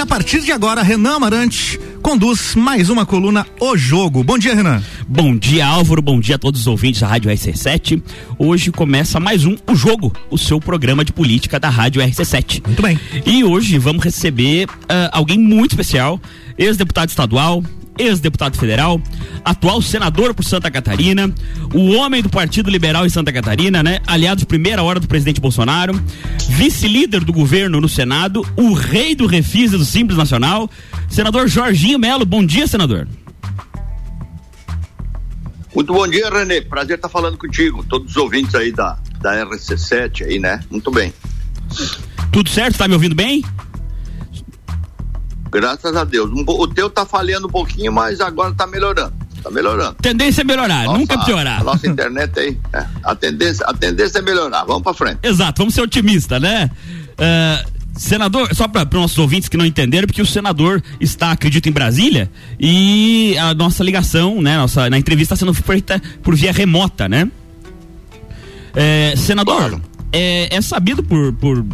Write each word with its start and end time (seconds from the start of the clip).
a 0.00 0.06
partir 0.06 0.40
de 0.40 0.50
agora, 0.50 0.82
Renan 0.82 1.16
Amarante 1.16 1.78
conduz 2.00 2.54
mais 2.54 2.88
uma 2.88 3.04
coluna 3.04 3.46
O 3.60 3.76
Jogo. 3.76 4.24
Bom 4.24 4.38
dia, 4.38 4.54
Renan. 4.54 4.82
Bom 5.06 5.36
dia, 5.36 5.66
Álvaro. 5.66 6.00
Bom 6.00 6.18
dia 6.18 6.36
a 6.36 6.38
todos 6.38 6.62
os 6.62 6.66
ouvintes 6.66 7.02
da 7.02 7.06
Rádio 7.06 7.30
RC7. 7.30 8.02
Hoje 8.38 8.72
começa 8.72 9.20
mais 9.20 9.44
um 9.44 9.56
O 9.66 9.74
Jogo, 9.74 10.10
o 10.30 10.38
seu 10.38 10.58
programa 10.58 11.04
de 11.04 11.12
política 11.12 11.60
da 11.60 11.68
Rádio 11.68 12.00
RC7. 12.00 12.62
Muito 12.66 12.80
bem. 12.80 12.98
E 13.26 13.44
hoje 13.44 13.76
vamos 13.76 14.02
receber 14.02 14.66
uh, 14.70 15.10
alguém 15.12 15.38
muito 15.38 15.72
especial, 15.72 16.18
ex-deputado 16.56 17.10
estadual, 17.10 17.62
ex-deputado 18.00 18.56
federal, 18.56 19.00
atual 19.44 19.82
senador 19.82 20.34
por 20.34 20.44
Santa 20.44 20.70
Catarina, 20.70 21.32
o 21.74 21.92
homem 21.94 22.22
do 22.22 22.28
Partido 22.28 22.70
Liberal 22.70 23.06
em 23.06 23.10
Santa 23.10 23.32
Catarina, 23.32 23.82
né? 23.82 24.00
Aliado 24.06 24.40
de 24.40 24.46
primeira 24.46 24.82
hora 24.82 24.98
do 24.98 25.06
presidente 25.06 25.40
Bolsonaro, 25.40 26.00
vice-líder 26.48 27.24
do 27.24 27.32
governo 27.32 27.80
no 27.80 27.88
Senado, 27.88 28.46
o 28.56 28.72
rei 28.72 29.14
do 29.14 29.26
Refis 29.26 29.72
e 29.72 29.78
do 29.78 29.84
Simples 29.84 30.18
Nacional, 30.18 30.70
senador 31.08 31.48
Jorginho 31.48 31.98
Melo. 31.98 32.24
Bom 32.24 32.44
dia, 32.44 32.66
senador. 32.66 33.06
Muito 35.74 35.92
bom 35.92 36.06
dia, 36.08 36.28
Renê. 36.28 36.60
Prazer 36.60 36.96
estar 36.96 37.08
falando 37.08 37.38
contigo. 37.38 37.84
Todos 37.84 38.10
os 38.10 38.16
ouvintes 38.16 38.54
aí 38.54 38.72
da, 38.72 38.98
da 39.20 39.46
RC7 39.46 40.26
aí, 40.26 40.38
né? 40.38 40.60
Muito 40.70 40.90
bem. 40.90 41.12
Tudo 42.32 42.48
certo? 42.50 42.76
Tá 42.76 42.88
me 42.88 42.94
ouvindo 42.94 43.14
bem? 43.14 43.44
Graças 45.50 45.96
a 45.96 46.04
Deus. 46.04 46.30
O 46.46 46.68
teu 46.68 46.88
tá 46.88 47.04
falhando 47.04 47.46
um 47.46 47.50
pouquinho, 47.50 47.92
mas 47.92 48.20
agora 48.20 48.54
tá 48.54 48.66
melhorando. 48.66 49.12
Tá 49.42 49.50
melhorando. 49.50 49.94
Tendência 50.02 50.42
é 50.42 50.44
melhorar, 50.44 50.84
nossa, 50.84 50.98
nunca 50.98 51.24
piorar. 51.24 51.60
A 51.60 51.64
nossa 51.64 51.86
internet 51.86 52.38
aí, 52.38 52.58
é, 52.72 52.86
a, 53.02 53.14
tendência, 53.14 53.64
a 53.66 53.74
tendência 53.74 54.18
é 54.18 54.22
melhorar. 54.22 54.64
Vamos 54.64 54.82
pra 54.82 54.92
frente. 54.92 55.18
Exato, 55.22 55.58
vamos 55.58 55.74
ser 55.74 55.80
otimistas, 55.80 56.40
né? 56.40 56.70
Uh, 57.12 57.80
Senador, 57.96 58.54
só 58.54 58.68
para 58.68 58.84
os 58.84 58.94
nossos 58.94 59.18
ouvintes 59.18 59.48
que 59.48 59.56
não 59.56 59.66
entenderam, 59.66 60.06
porque 60.06 60.22
o 60.22 60.26
senador 60.26 60.82
está, 61.00 61.32
acredito, 61.32 61.68
em 61.68 61.72
Brasília 61.72 62.30
e 62.58 63.36
a 63.36 63.52
nossa 63.52 63.82
ligação, 63.82 64.40
né, 64.40 64.56
nossa, 64.56 64.88
na 64.88 64.96
entrevista 64.96 65.34
está 65.34 65.44
sendo 65.44 65.52
feita 65.52 66.00
por 66.22 66.34
via 66.34 66.52
remota, 66.52 67.08
né? 67.08 67.30
É, 68.74 69.14
senador, 69.16 69.56
claro. 69.56 69.82
é, 70.12 70.54
é, 70.54 70.60
sabido 70.62 71.02
por, 71.02 71.32
por 71.34 71.64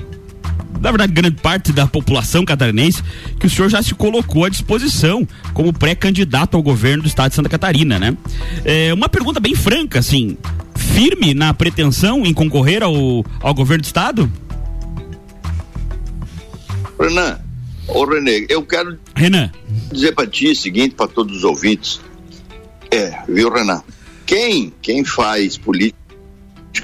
na 0.81 0.91
verdade, 0.91 1.13
grande 1.13 1.37
parte 1.37 1.73
da 1.73 1.87
população 1.87 2.45
catarinense, 2.45 3.03
que 3.39 3.47
o 3.47 3.51
senhor 3.51 3.69
já 3.69 3.83
se 3.83 3.95
colocou 3.95 4.45
à 4.45 4.49
disposição 4.49 5.27
como 5.53 5.73
pré-candidato 5.73 6.57
ao 6.57 6.63
governo 6.63 7.03
do 7.03 7.09
estado 7.09 7.31
de 7.31 7.37
Santa 7.37 7.49
Catarina, 7.49 7.99
né? 7.99 8.17
É, 8.65 8.93
uma 8.93 9.09
pergunta 9.09 9.41
bem 9.41 9.55
franca, 9.55 9.99
assim, 9.99 10.37
firme 10.77 11.35
na 11.35 11.53
pretensão 11.55 12.25
em 12.25 12.33
concorrer 12.33 12.83
ao, 12.83 13.25
ao 13.41 13.55
governo 13.55 13.83
do 13.83 13.87
estado? 13.87 14.31
Renan, 16.99 17.39
ô 17.87 18.05
Renê, 18.05 18.47
eu 18.49 18.63
quero 18.63 18.99
Renan. 19.15 19.51
dizer 19.93 20.13
para 20.15 20.27
ti 20.27 20.51
o 20.51 20.57
seguinte, 20.57 20.95
para 20.95 21.09
todos 21.09 21.39
os 21.39 21.45
ouvintes. 21.45 22.01
É, 22.91 23.19
viu, 23.29 23.53
Renan? 23.53 23.83
Quem, 24.25 24.73
quem 24.83 25.05
faz 25.05 25.57
política 25.57 26.06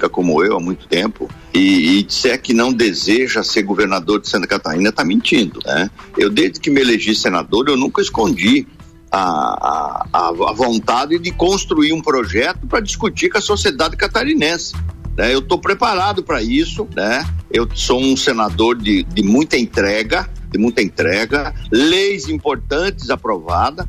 como 0.09 0.43
eu 0.43 0.57
há 0.57 0.59
muito 0.59 0.87
tempo 0.87 1.29
e, 1.53 1.99
e 1.99 2.03
disser 2.03 2.41
que 2.41 2.53
não 2.53 2.71
deseja 2.71 3.43
ser 3.43 3.63
governador 3.63 4.19
de 4.21 4.29
Santa 4.29 4.47
Catarina 4.47 4.89
está 4.89 5.03
mentindo, 5.03 5.59
né? 5.65 5.89
Eu 6.17 6.29
desde 6.29 6.59
que 6.59 6.69
me 6.69 6.81
elegi 6.81 7.15
senador 7.15 7.67
eu 7.67 7.77
nunca 7.77 8.01
escondi 8.01 8.67
a, 9.11 10.07
a, 10.11 10.27
a 10.29 10.53
vontade 10.53 11.19
de 11.19 11.31
construir 11.31 11.93
um 11.93 12.01
projeto 12.01 12.65
para 12.65 12.79
discutir 12.79 13.29
com 13.29 13.37
a 13.37 13.41
sociedade 13.41 13.95
catarinense. 13.95 14.73
Né? 15.15 15.33
Eu 15.33 15.39
estou 15.39 15.59
preparado 15.59 16.23
para 16.23 16.41
isso, 16.41 16.87
né? 16.95 17.23
Eu 17.51 17.69
sou 17.75 18.01
um 18.01 18.17
senador 18.17 18.75
de, 18.75 19.03
de 19.03 19.21
muita 19.21 19.55
entrega, 19.55 20.27
de 20.51 20.57
muita 20.57 20.81
entrega, 20.81 21.53
leis 21.71 22.27
importantes 22.27 23.11
aprovadas, 23.11 23.85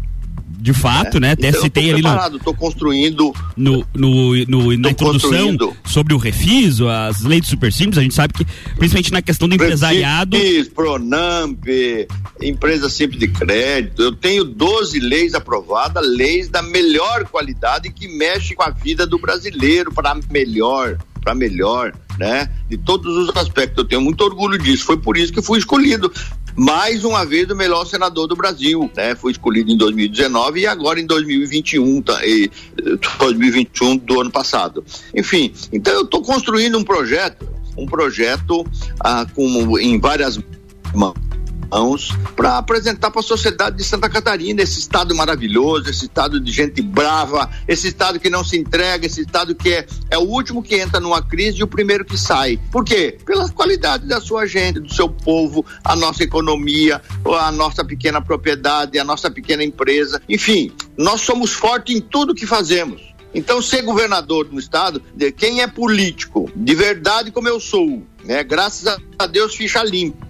de 0.65 0.73
fato, 0.73 1.21
né? 1.21 1.33
Até 1.33 1.49
então, 1.49 1.61
citei 1.61 1.91
ali 1.93 2.01
no. 2.01 2.37
Estou 2.39 2.55
construindo. 2.55 3.35
No, 3.55 3.87
no, 3.93 4.35
no 4.47 4.79
na 4.79 4.91
introdução 4.91 5.59
sobre 5.85 6.15
o 6.15 6.17
refiso, 6.17 6.89
as 6.89 7.21
leis 7.21 7.47
super 7.47 7.71
simples, 7.71 7.99
a 7.99 8.03
gente 8.03 8.15
sabe 8.15 8.33
que, 8.33 8.47
principalmente 8.79 9.13
na 9.13 9.21
questão 9.21 9.47
do 9.47 9.55
empresariado. 9.55 10.39
Refis, 10.39 10.69
Pronamp, 10.71 11.63
empresa 12.41 12.89
simples 12.89 13.21
de 13.21 13.29
crédito. 13.29 14.01
Eu 14.01 14.13
tenho 14.13 14.43
12 14.43 15.01
leis 15.01 15.35
aprovadas, 15.35 16.03
leis 16.03 16.49
da 16.49 16.63
melhor 16.63 17.27
qualidade 17.27 17.91
que 17.91 18.09
mexe 18.09 18.55
com 18.55 18.63
a 18.63 18.71
vida 18.71 19.07
do 19.07 19.19
brasileiro 19.19 19.93
para 19.93 20.19
melhor 20.31 20.97
para 21.23 21.35
melhor, 21.35 21.95
né? 22.19 22.51
De 22.69 22.77
todos 22.77 23.17
os 23.17 23.35
aspectos. 23.35 23.79
Eu 23.79 23.85
tenho 23.85 24.03
muito 24.03 24.23
orgulho 24.23 24.59
disso. 24.59 24.85
Foi 24.85 24.99
por 24.99 25.17
isso 25.17 25.33
que 25.33 25.41
fui 25.41 25.59
escolhido 25.59 26.13
mais 26.57 27.05
uma 27.05 27.25
vez 27.25 27.51
o 27.51 27.57
melhor 27.57 27.85
senador 27.85 28.27
do 28.27 28.37
Brasil, 28.37 28.91
né? 28.97 29.15
Foi 29.15 29.33
escolhido 29.33 29.71
em 29.71 29.77
2019 29.77 30.61
e 30.61 30.67
agora 30.67 31.01
em 31.01 31.07
2021, 31.07 32.03
tá, 32.03 32.25
e, 32.25 32.51
2021 33.19 33.97
do 33.99 34.21
ano 34.21 34.31
passado. 34.31 34.85
Enfim, 35.15 35.53
então 35.73 35.93
eu 35.93 36.03
estou 36.03 36.23
construindo 36.23 36.79
um 36.79 36.85
projeto, 36.85 37.49
um 37.77 37.87
projeto 37.87 38.65
ah, 39.01 39.27
com, 39.35 39.79
em 39.79 39.99
várias 39.99 40.39
mãos 40.95 41.34
mãos 41.71 42.11
para 42.37 42.59
apresentar 42.59 43.11
para 43.11 43.21
a 43.21 43.25
sociedade 43.25 43.77
de 43.77 43.85
Santa 43.85 44.09
Catarina 44.09 44.63
esse 44.63 44.79
estado 44.79 45.15
maravilhoso, 45.15 45.91
esse 45.91 46.05
estado 46.05 46.41
de 46.41 46.53
gente 46.53 46.83
brava, 46.83 47.51
esse 47.67 47.89
estado 47.89 48.21
que 48.21 48.31
não 48.31 48.45
se 48.45 48.57
entrega, 48.57 49.07
esse 49.07 49.23
estado 49.23 49.55
que 49.55 49.73
é, 49.73 49.87
é 50.11 50.19
o 50.19 50.23
último 50.23 50.63
que 50.63 50.77
entra 50.77 51.01
numa 51.01 51.23
crise 51.23 51.61
e 51.61 51.63
o 51.63 51.67
primeiro 51.67 52.05
que 52.05 52.19
sai. 52.19 52.59
Por 52.71 52.85
quê? 52.85 53.19
Pela 53.25 53.49
qualidade 53.51 54.07
da 54.07 54.21
sua 54.21 54.47
gente, 54.47 54.81
do 54.81 54.93
seu 54.93 55.09
povo, 55.09 55.65
a 55.83 55.97
nossa 55.97 56.23
economia, 56.23 57.01
a 57.39 57.53
nossa 57.53 57.85
pequena 57.85 58.21
propriedade, 58.21 58.99
a 58.99 59.05
nossa 59.05 59.31
pequena 59.31 59.65
empresa. 59.65 60.21
Enfim, 60.29 60.73
nós 60.97 61.21
somos 61.21 61.53
fortes 61.53 61.95
em 61.95 62.01
tudo 62.01 62.35
que 62.35 62.47
fazemos. 62.47 63.15
Então, 63.35 63.61
ser 63.61 63.83
governador 63.83 64.45
do 64.45 64.59
estado, 64.61 65.03
quem 65.37 65.61
é 65.61 65.67
político, 65.67 66.49
de 66.55 66.75
verdade 66.75 67.33
como 67.33 67.49
eu 67.49 67.59
sou, 67.59 68.01
né? 68.25 68.45
Graças 68.45 68.97
a 69.19 69.27
Deus, 69.27 69.57
ficha 69.57 69.83
limpa 69.83 70.25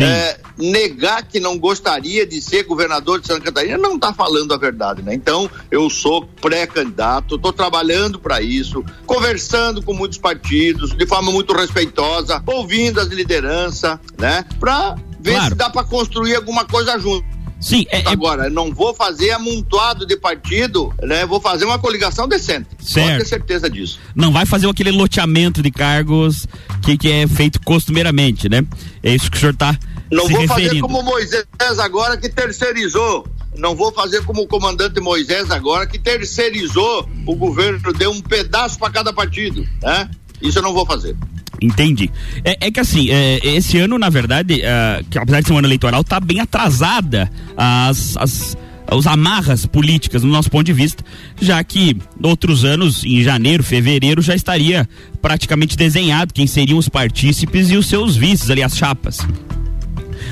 é, 0.00 0.38
negar 0.56 1.22
que 1.24 1.38
não 1.38 1.58
gostaria 1.58 2.26
de 2.26 2.40
ser 2.40 2.64
governador 2.64 3.20
de 3.20 3.26
Santa 3.26 3.40
Catarina 3.40 3.76
não 3.76 3.96
está 3.96 4.12
falando 4.12 4.54
a 4.54 4.56
verdade, 4.56 5.02
né? 5.02 5.14
Então, 5.14 5.50
eu 5.70 5.90
sou 5.90 6.26
pré-candidato, 6.40 7.36
estou 7.36 7.52
trabalhando 7.52 8.18
para 8.18 8.40
isso, 8.40 8.84
conversando 9.06 9.82
com 9.82 9.92
muitos 9.92 10.18
partidos, 10.18 10.96
de 10.96 11.06
forma 11.06 11.30
muito 11.30 11.52
respeitosa, 11.52 12.42
ouvindo 12.46 13.00
as 13.00 13.08
lideranças, 13.08 13.98
né? 14.18 14.44
Para 14.58 14.96
ver 15.20 15.32
claro. 15.32 15.48
se 15.48 15.54
dá 15.54 15.70
para 15.70 15.84
construir 15.84 16.36
alguma 16.36 16.64
coisa 16.64 16.98
junto. 16.98 17.33
Sim, 17.64 17.86
é, 17.88 18.00
é, 18.00 18.08
Agora, 18.08 18.50
não 18.50 18.74
vou 18.74 18.92
fazer 18.92 19.30
amontoado 19.30 20.04
de 20.04 20.18
partido, 20.18 20.92
né? 21.02 21.24
Vou 21.24 21.40
fazer 21.40 21.64
uma 21.64 21.78
coligação 21.78 22.28
decente. 22.28 22.68
Certo. 22.78 23.06
Pode 23.06 23.18
ter 23.20 23.24
certeza 23.24 23.70
disso. 23.70 23.98
Não 24.14 24.30
vai 24.30 24.44
fazer 24.44 24.68
aquele 24.68 24.90
loteamento 24.90 25.62
de 25.62 25.70
cargos 25.70 26.46
que, 26.82 26.98
que 26.98 27.10
é 27.10 27.26
feito 27.26 27.58
costumeiramente, 27.62 28.50
né? 28.50 28.62
É 29.02 29.14
isso 29.14 29.30
que 29.30 29.38
o 29.38 29.40
senhor 29.40 29.54
está 29.54 29.78
Não 30.12 30.28
vou 30.28 30.42
referindo. 30.42 30.68
fazer 30.68 30.80
como 30.82 31.02
Moisés 31.02 31.78
agora 31.78 32.18
que 32.18 32.28
terceirizou. 32.28 33.26
Não 33.56 33.74
vou 33.74 33.90
fazer 33.92 34.22
como 34.26 34.42
o 34.42 34.46
comandante 34.46 35.00
Moisés 35.00 35.50
agora 35.50 35.86
que 35.86 35.98
terceirizou 35.98 37.08
o 37.24 37.34
governo, 37.34 37.94
deu 37.94 38.10
um 38.10 38.20
pedaço 38.20 38.78
para 38.78 38.92
cada 38.92 39.10
partido, 39.10 39.66
né? 39.80 40.10
Isso 40.42 40.58
eu 40.58 40.62
não 40.62 40.74
vou 40.74 40.84
fazer. 40.84 41.16
Entendi. 41.64 42.10
É, 42.44 42.66
é 42.66 42.70
que 42.70 42.78
assim, 42.78 43.10
é, 43.10 43.38
esse 43.42 43.78
ano, 43.78 43.98
na 43.98 44.10
verdade, 44.10 44.60
é, 44.62 45.02
que 45.08 45.18
apesar 45.18 45.40
de 45.40 45.46
ser 45.46 45.52
um 45.54 45.58
ano 45.58 45.66
eleitoral, 45.66 46.04
tá 46.04 46.20
bem 46.20 46.40
atrasada 46.40 47.30
as, 47.56 48.16
as 48.18 48.56
os 48.92 49.06
amarras 49.06 49.64
políticas 49.64 50.22
no 50.22 50.30
nosso 50.30 50.50
ponto 50.50 50.64
de 50.64 50.72
vista, 50.74 51.02
já 51.40 51.64
que 51.64 51.96
outros 52.22 52.66
anos, 52.66 53.02
em 53.02 53.22
janeiro, 53.22 53.64
fevereiro, 53.64 54.20
já 54.20 54.34
estaria 54.34 54.86
praticamente 55.22 55.74
desenhado 55.74 56.34
quem 56.34 56.46
seriam 56.46 56.78
os 56.78 56.86
partícipes 56.86 57.70
e 57.70 57.76
os 57.78 57.86
seus 57.86 58.14
vices, 58.14 58.50
ali, 58.50 58.62
as 58.62 58.76
chapas. 58.76 59.18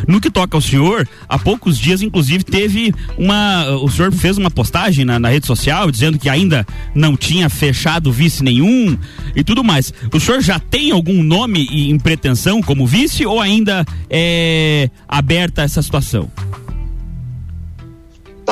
No 0.06 0.20
que 0.20 0.30
toca 0.30 0.56
ao 0.56 0.60
senhor, 0.60 1.08
há 1.28 1.38
poucos 1.38 1.78
dias, 1.78 2.02
inclusive, 2.02 2.44
teve 2.44 2.94
uma. 3.16 3.68
O 3.76 3.90
senhor 3.90 4.12
fez 4.12 4.38
uma 4.38 4.50
postagem 4.50 5.04
na, 5.04 5.18
na 5.18 5.28
rede 5.28 5.46
social 5.46 5.90
dizendo 5.90 6.18
que 6.18 6.28
ainda 6.28 6.66
não 6.94 7.16
tinha 7.16 7.48
fechado 7.48 8.12
vice 8.12 8.42
nenhum 8.42 8.96
e 9.34 9.42
tudo 9.42 9.62
mais. 9.64 9.92
O 10.12 10.20
senhor 10.20 10.40
já 10.40 10.58
tem 10.58 10.90
algum 10.90 11.22
nome 11.22 11.66
em 11.70 11.98
pretensão 11.98 12.62
como 12.62 12.86
vice 12.86 13.24
ou 13.26 13.40
ainda 13.40 13.84
é 14.08 14.90
aberta 15.08 15.62
essa 15.62 15.82
situação? 15.82 16.30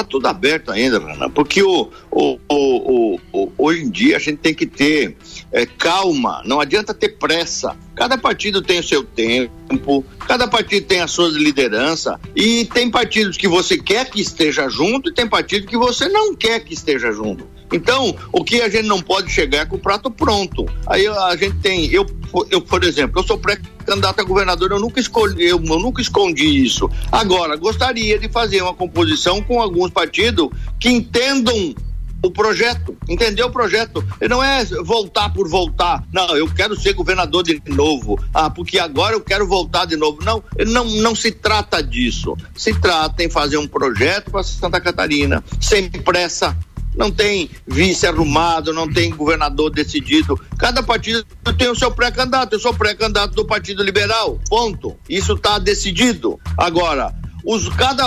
Tá 0.00 0.04
tudo 0.04 0.28
aberto 0.28 0.72
ainda, 0.72 0.98
Brana, 0.98 1.28
porque 1.28 1.62
o, 1.62 1.90
o, 2.10 2.38
o, 2.48 3.20
o, 3.34 3.52
hoje 3.58 3.82
em 3.82 3.90
dia 3.90 4.16
a 4.16 4.18
gente 4.18 4.38
tem 4.38 4.54
que 4.54 4.64
ter 4.64 5.14
é, 5.52 5.66
calma, 5.66 6.40
não 6.46 6.58
adianta 6.58 6.94
ter 6.94 7.18
pressa. 7.18 7.76
Cada 7.94 8.16
partido 8.16 8.62
tem 8.62 8.80
o 8.80 8.82
seu 8.82 9.04
tempo, 9.04 10.02
cada 10.26 10.48
partido 10.48 10.86
tem 10.86 11.02
as 11.02 11.10
suas 11.10 11.34
lideranças, 11.34 12.16
e 12.34 12.64
tem 12.64 12.90
partidos 12.90 13.36
que 13.36 13.46
você 13.46 13.76
quer 13.76 14.08
que 14.08 14.22
esteja 14.22 14.70
junto 14.70 15.10
e 15.10 15.12
tem 15.12 15.28
partidos 15.28 15.68
que 15.68 15.76
você 15.76 16.08
não 16.08 16.34
quer 16.34 16.60
que 16.60 16.72
esteja 16.72 17.12
junto. 17.12 17.46
Então, 17.70 18.16
o 18.32 18.42
que 18.42 18.62
a 18.62 18.70
gente 18.70 18.86
não 18.86 19.02
pode 19.02 19.30
chegar 19.30 19.60
é 19.60 19.64
com 19.66 19.76
o 19.76 19.78
prato 19.78 20.10
pronto. 20.10 20.66
Aí 20.86 21.06
a 21.06 21.36
gente 21.36 21.58
tem, 21.58 21.92
eu 21.92 22.06
eu, 22.50 22.60
por 22.60 22.84
exemplo, 22.84 23.20
eu 23.20 23.26
sou 23.26 23.38
pré-candidato 23.38 24.20
a 24.20 24.24
governador, 24.24 24.70
eu 24.70 24.80
nunca 24.80 25.00
escolhi, 25.00 25.44
eu, 25.44 25.62
eu 25.62 25.78
nunca 25.78 26.00
escondi 26.00 26.64
isso. 26.64 26.88
Agora, 27.10 27.56
gostaria 27.56 28.18
de 28.18 28.28
fazer 28.28 28.62
uma 28.62 28.74
composição 28.74 29.42
com 29.42 29.60
alguns 29.60 29.90
partidos 29.90 30.48
que 30.78 30.88
entendam 30.88 31.74
o 32.22 32.30
projeto, 32.30 32.96
entendeu 33.08 33.46
o 33.46 33.50
projeto. 33.50 34.04
E 34.20 34.28
não 34.28 34.42
é 34.42 34.64
voltar 34.84 35.30
por 35.30 35.48
voltar. 35.48 36.04
Não, 36.12 36.36
eu 36.36 36.52
quero 36.52 36.78
ser 36.78 36.92
governador 36.92 37.42
de 37.42 37.60
novo. 37.66 38.22
Ah, 38.34 38.50
porque 38.50 38.78
agora 38.78 39.14
eu 39.14 39.20
quero 39.20 39.46
voltar 39.46 39.86
de 39.86 39.96
novo. 39.96 40.22
Não, 40.22 40.42
não, 40.66 40.84
não 40.84 41.14
se 41.14 41.32
trata 41.32 41.82
disso. 41.82 42.36
Se 42.54 42.78
trata 42.78 43.22
em 43.24 43.30
fazer 43.30 43.56
um 43.56 43.66
projeto 43.66 44.30
para 44.30 44.42
Santa 44.42 44.80
Catarina, 44.80 45.42
sem 45.60 45.90
pressa. 45.90 46.56
Não 46.96 47.10
tem 47.10 47.50
vice 47.66 48.06
arrumado, 48.06 48.72
não 48.72 48.90
tem 48.90 49.10
governador 49.10 49.70
decidido. 49.70 50.38
Cada 50.58 50.82
partido 50.82 51.24
tem 51.56 51.68
o 51.68 51.74
seu 51.74 51.90
pré-candidato. 51.90 52.54
Eu 52.54 52.60
sou 52.60 52.74
pré-candidato 52.74 53.34
do 53.34 53.44
Partido 53.44 53.82
Liberal. 53.82 54.40
Ponto. 54.48 54.96
Isso 55.08 55.34
está 55.34 55.58
decidido. 55.58 56.38
Agora, 56.58 57.14
os, 57.44 57.68
cada, 57.70 58.04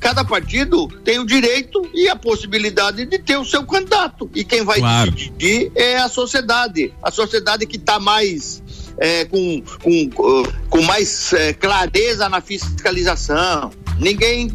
cada 0.00 0.24
partido 0.24 0.88
tem 1.04 1.18
o 1.18 1.26
direito 1.26 1.88
e 1.92 2.08
a 2.08 2.16
possibilidade 2.16 3.04
de 3.04 3.18
ter 3.18 3.36
o 3.36 3.44
seu 3.44 3.64
candidato. 3.64 4.30
E 4.34 4.44
quem 4.44 4.64
vai 4.64 4.78
claro. 4.78 5.10
decidir 5.10 5.72
é 5.74 5.98
a 5.98 6.08
sociedade. 6.08 6.92
A 7.02 7.10
sociedade 7.10 7.66
que 7.66 7.76
está 7.76 7.98
mais. 7.98 8.62
É, 8.98 9.26
com, 9.26 9.62
com, 9.82 10.44
com 10.70 10.82
mais 10.82 11.30
é, 11.34 11.52
clareza 11.52 12.30
na 12.30 12.40
fiscalização. 12.40 13.70
Ninguém. 13.98 14.50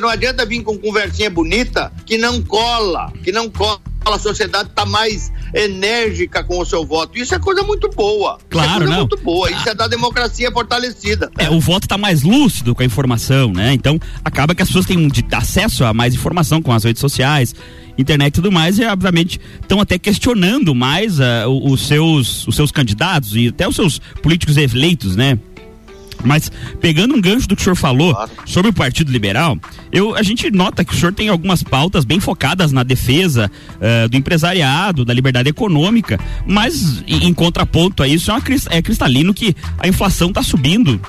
Não 0.00 0.08
adianta 0.08 0.44
vir 0.44 0.62
com 0.62 0.76
conversinha 0.78 1.30
bonita 1.30 1.92
que 2.04 2.18
não 2.18 2.42
cola, 2.42 3.12
que 3.22 3.30
não 3.30 3.48
cola. 3.48 3.80
A 4.04 4.18
sociedade 4.18 4.68
está 4.68 4.84
mais 4.84 5.32
enérgica 5.54 6.44
com 6.44 6.58
o 6.58 6.64
seu 6.66 6.84
voto. 6.84 7.16
Isso 7.16 7.34
é 7.34 7.38
coisa 7.38 7.62
muito 7.62 7.88
boa. 7.88 8.38
Claro, 8.50 8.68
Isso 8.68 8.74
é 8.74 8.78
coisa 8.78 8.92
não. 8.92 9.00
muito 9.00 9.16
boa. 9.18 9.50
Isso 9.50 9.68
é 9.68 9.74
da 9.74 9.86
democracia 9.86 10.50
fortalecida. 10.52 11.30
É, 11.38 11.48
o 11.48 11.58
voto 11.58 11.84
está 11.84 11.96
mais 11.96 12.22
lúcido 12.22 12.74
com 12.74 12.82
a 12.82 12.84
informação, 12.84 13.52
né? 13.52 13.72
Então, 13.72 13.98
acaba 14.22 14.54
que 14.54 14.60
as 14.60 14.68
pessoas 14.68 14.84
têm 14.84 15.10
acesso 15.32 15.84
a 15.84 15.94
mais 15.94 16.14
informação 16.14 16.60
com 16.60 16.72
as 16.72 16.84
redes 16.84 17.00
sociais 17.00 17.54
internet 17.96 18.28
e 18.28 18.34
tudo 18.34 18.50
mais, 18.50 18.78
e 18.78 18.84
obviamente 18.84 19.40
estão 19.60 19.80
até 19.80 19.98
questionando 19.98 20.74
mais 20.74 21.18
uh, 21.18 21.48
os, 21.48 21.86
seus, 21.86 22.46
os 22.46 22.56
seus 22.56 22.70
candidatos 22.70 23.36
e 23.36 23.48
até 23.48 23.68
os 23.68 23.76
seus 23.76 24.00
políticos 24.22 24.56
eleitos, 24.56 25.16
né? 25.16 25.38
Mas 26.24 26.50
pegando 26.80 27.14
um 27.14 27.20
gancho 27.20 27.46
do 27.48 27.54
que 27.54 27.62
o 27.62 27.64
senhor 27.64 27.76
falou 27.76 28.14
claro. 28.14 28.30
sobre 28.46 28.70
o 28.70 28.74
Partido 28.74 29.12
Liberal, 29.12 29.58
eu, 29.92 30.14
a 30.14 30.22
gente 30.22 30.50
nota 30.50 30.84
que 30.84 30.94
o 30.94 30.96
senhor 30.96 31.12
tem 31.12 31.28
algumas 31.28 31.62
pautas 31.62 32.04
bem 32.04 32.20
focadas 32.20 32.72
na 32.72 32.82
defesa 32.82 33.50
uh, 33.76 34.08
do 34.08 34.16
empresariado, 34.16 35.04
da 35.04 35.12
liberdade 35.12 35.48
econômica, 35.48 36.18
mas 36.46 37.02
em, 37.06 37.26
em 37.26 37.34
contraponto 37.34 38.02
a 38.02 38.08
isso 38.08 38.30
é, 38.30 38.34
uma, 38.34 38.42
é 38.70 38.82
cristalino 38.82 39.34
que 39.34 39.54
a 39.78 39.86
inflação 39.86 40.28
está 40.28 40.42
subindo 40.42 41.00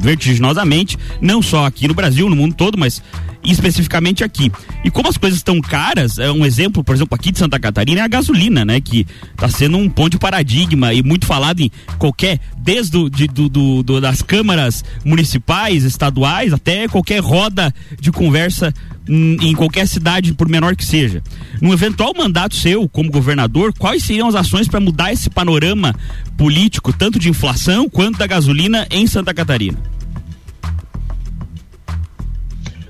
vertiginosamente, 0.00 0.98
não 1.20 1.42
só 1.42 1.66
aqui 1.66 1.86
no 1.88 1.94
Brasil, 1.94 2.28
no 2.28 2.36
mundo 2.36 2.54
todo, 2.54 2.78
mas 2.78 3.02
especificamente 3.44 4.24
aqui. 4.24 4.50
E 4.84 4.90
como 4.90 5.08
as 5.08 5.16
coisas 5.16 5.38
estão 5.38 5.60
caras, 5.60 6.18
é 6.18 6.30
um 6.30 6.44
exemplo, 6.44 6.82
por 6.82 6.94
exemplo, 6.94 7.14
aqui 7.14 7.30
de 7.30 7.38
Santa 7.38 7.60
Catarina 7.60 8.00
é 8.00 8.04
a 8.04 8.08
gasolina, 8.08 8.64
né? 8.64 8.80
Que 8.80 9.06
está 9.32 9.48
sendo 9.48 9.76
um 9.76 9.88
ponto 9.88 10.12
de 10.12 10.18
paradigma 10.18 10.92
e 10.94 11.02
muito 11.02 11.26
falado 11.26 11.60
em 11.60 11.70
qualquer, 11.98 12.40
desde 12.56 12.92
do, 12.92 13.10
de, 13.10 13.26
do, 13.26 13.48
do, 13.48 13.82
do, 13.82 14.00
das 14.00 14.22
câmaras 14.22 14.84
municipais, 15.04 15.84
estaduais, 15.84 16.52
até 16.52 16.88
qualquer 16.88 17.20
roda 17.20 17.72
de 18.00 18.10
conversa 18.10 18.72
em 19.08 19.54
qualquer 19.54 19.86
cidade, 19.86 20.32
por 20.32 20.48
menor 20.48 20.74
que 20.74 20.84
seja. 20.84 21.22
No 21.60 21.72
eventual 21.72 22.14
mandato 22.16 22.54
seu 22.54 22.88
como 22.88 23.10
governador, 23.10 23.72
quais 23.78 24.02
seriam 24.02 24.28
as 24.28 24.34
ações 24.34 24.66
para 24.66 24.80
mudar 24.80 25.12
esse 25.12 25.28
panorama 25.28 25.94
político, 26.36 26.92
tanto 26.92 27.18
de 27.18 27.28
inflação 27.28 27.88
quanto 27.88 28.18
da 28.18 28.26
gasolina 28.26 28.86
em 28.90 29.06
Santa 29.06 29.34
Catarina? 29.34 29.78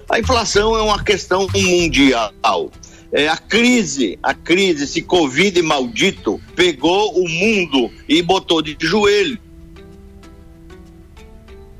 A 0.08 0.19
inflação 0.20 0.76
é 0.76 0.82
uma 0.82 1.02
questão 1.02 1.49
mundial. 1.52 2.32
É, 3.12 3.28
a 3.28 3.37
crise, 3.37 4.19
a 4.22 4.34
crise, 4.34 4.84
esse 4.84 5.02
Covid 5.02 5.60
maldito, 5.62 6.40
pegou 6.55 7.19
o 7.19 7.28
mundo 7.28 7.90
e 8.08 8.22
botou 8.22 8.60
de 8.60 8.76
joelho. 8.81 9.38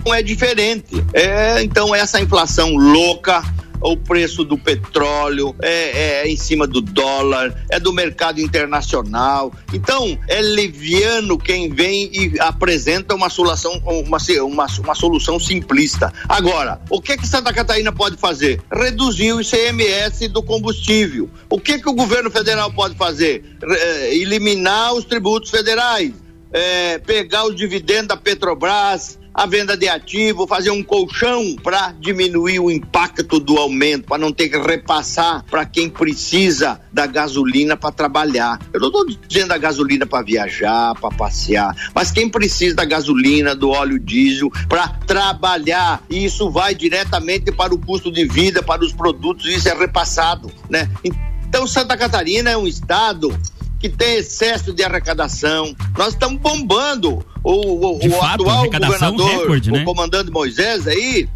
Não 0.05 0.15
é 0.15 0.23
diferente. 0.23 1.05
É, 1.13 1.63
então, 1.63 1.95
essa 1.95 2.21
inflação 2.21 2.77
louca, 2.77 3.43
o 3.85 3.97
preço 3.97 4.45
do 4.45 4.57
petróleo, 4.57 5.55
é, 5.61 6.23
é, 6.23 6.29
em 6.29 6.37
cima 6.37 6.67
do 6.67 6.81
dólar, 6.81 7.55
é 7.71 7.79
do 7.79 7.93
mercado 7.93 8.41
internacional. 8.41 9.53
Então, 9.73 10.19
é 10.27 10.41
leviano 10.41 11.37
quem 11.37 11.69
vem 11.69 12.11
e 12.13 12.41
apresenta 12.41 13.15
uma 13.15 13.29
solução, 13.29 13.73
uma, 13.85 14.19
uma, 14.43 14.67
uma 14.79 14.95
solução 14.95 15.39
simplista. 15.39 16.13
Agora, 16.27 16.81
o 16.89 17.01
que 17.01 17.17
que 17.19 17.27
Santa 17.27 17.53
Catarina 17.53 17.93
pode 17.93 18.17
fazer? 18.17 18.63
Reduzir 18.73 19.33
o 19.35 19.41
ICMS 19.41 20.29
do 20.29 20.43
combustível. 20.43 21.29
O 21.51 21.61
que 21.61 21.79
que 21.79 21.89
o 21.89 21.95
governo 21.95 22.31
federal 22.31 22.73
pode 22.73 22.95
fazer? 22.95 23.45
É, 23.63 24.17
eliminar 24.17 24.95
os 24.95 25.05
tributos 25.05 25.51
federais. 25.51 26.13
É, 26.51 26.99
pegar 26.99 27.45
os 27.47 27.57
dividendos 27.57 28.07
da 28.07 28.17
Petrobras, 28.17 29.19
a 29.35 29.47
venda 29.47 29.77
de 29.77 29.89
ativo, 29.89 30.47
fazer 30.47 30.71
um 30.71 30.83
colchão 30.83 31.57
para 31.63 31.93
diminuir 31.99 32.61
o 32.61 32.71
impacto 32.71 33.41
do 33.41 33.59
aumento, 33.59 34.05
para 34.05 34.19
não 34.19 34.33
ter 34.33 34.49
que 34.49 34.57
repassar 34.57 35.45
para 35.51 35.67
quem 35.67 35.91
precisa 35.91 36.81
da 36.93 37.07
gasolina 37.07 37.77
para 37.77 37.91
trabalhar. 37.91 38.61
Eu 38.73 38.79
não 38.79 38.89
estou 38.89 39.05
dizendo 39.27 39.53
a 39.53 39.59
gasolina 39.59 40.07
para 40.07 40.25
viajar, 40.25 40.95
para 40.95 41.11
passear, 41.11 41.75
mas 41.93 42.13
quem 42.13 42.29
precisa 42.29 42.77
da 42.77 42.85
gasolina, 42.85 43.55
do 43.55 43.71
óleo 43.71 43.99
diesel 43.99 44.51
para 44.69 44.89
trabalhar. 44.89 46.03
E 46.09 46.25
isso 46.25 46.51
vai 46.51 46.75
diretamente 46.75 47.51
para 47.51 47.75
o 47.75 47.79
custo 47.79 48.13
de 48.13 48.25
vida, 48.27 48.63
para 48.63 48.85
os 48.85 48.93
produtos, 48.93 49.47
isso 49.47 49.69
é 49.69 49.75
repassado, 49.75 50.51
né? 50.71 50.89
Então 51.03 51.67
Santa 51.67 51.97
Catarina 51.97 52.51
é 52.51 52.57
um 52.57 52.67
estado 52.67 53.37
que 53.85 53.89
tem 53.91 54.17
excesso 54.17 54.73
de 54.73 54.83
arrecadação. 54.83 55.77
Nós 55.99 56.15
estamos 56.15 56.41
bombando. 56.41 57.23
O, 57.43 57.53
o, 57.53 57.97
o 57.99 58.11
fato, 58.13 58.49
atual 58.49 58.71
governador, 58.71 59.41
recorde, 59.41 59.71
né? 59.71 59.83
o 59.83 59.85
comandante 59.85 60.31
Moisés 60.31 60.89
aí, 60.89 61.29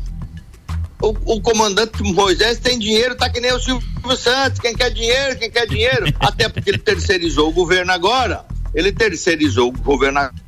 o, 1.02 1.08
o, 1.34 1.40
comandante 1.42 2.02
Moisés 2.02 2.58
tem 2.58 2.78
dinheiro, 2.78 3.14
tá 3.14 3.28
que 3.28 3.38
nem 3.38 3.52
o 3.52 3.60
Silvio 3.60 4.16
Santos, 4.16 4.58
quem 4.58 4.74
quer 4.74 4.88
dinheiro, 4.88 5.38
quem 5.38 5.50
quer 5.50 5.66
dinheiro, 5.66 6.06
até 6.18 6.48
porque 6.48 6.70
ele 6.70 6.78
terceirizou 6.78 7.50
o 7.50 7.52
governo 7.52 7.92
agora, 7.92 8.46
ele 8.74 8.92
terceirizou 8.92 9.68
o 9.68 9.72
governo 9.72 10.18
agora 10.20 10.47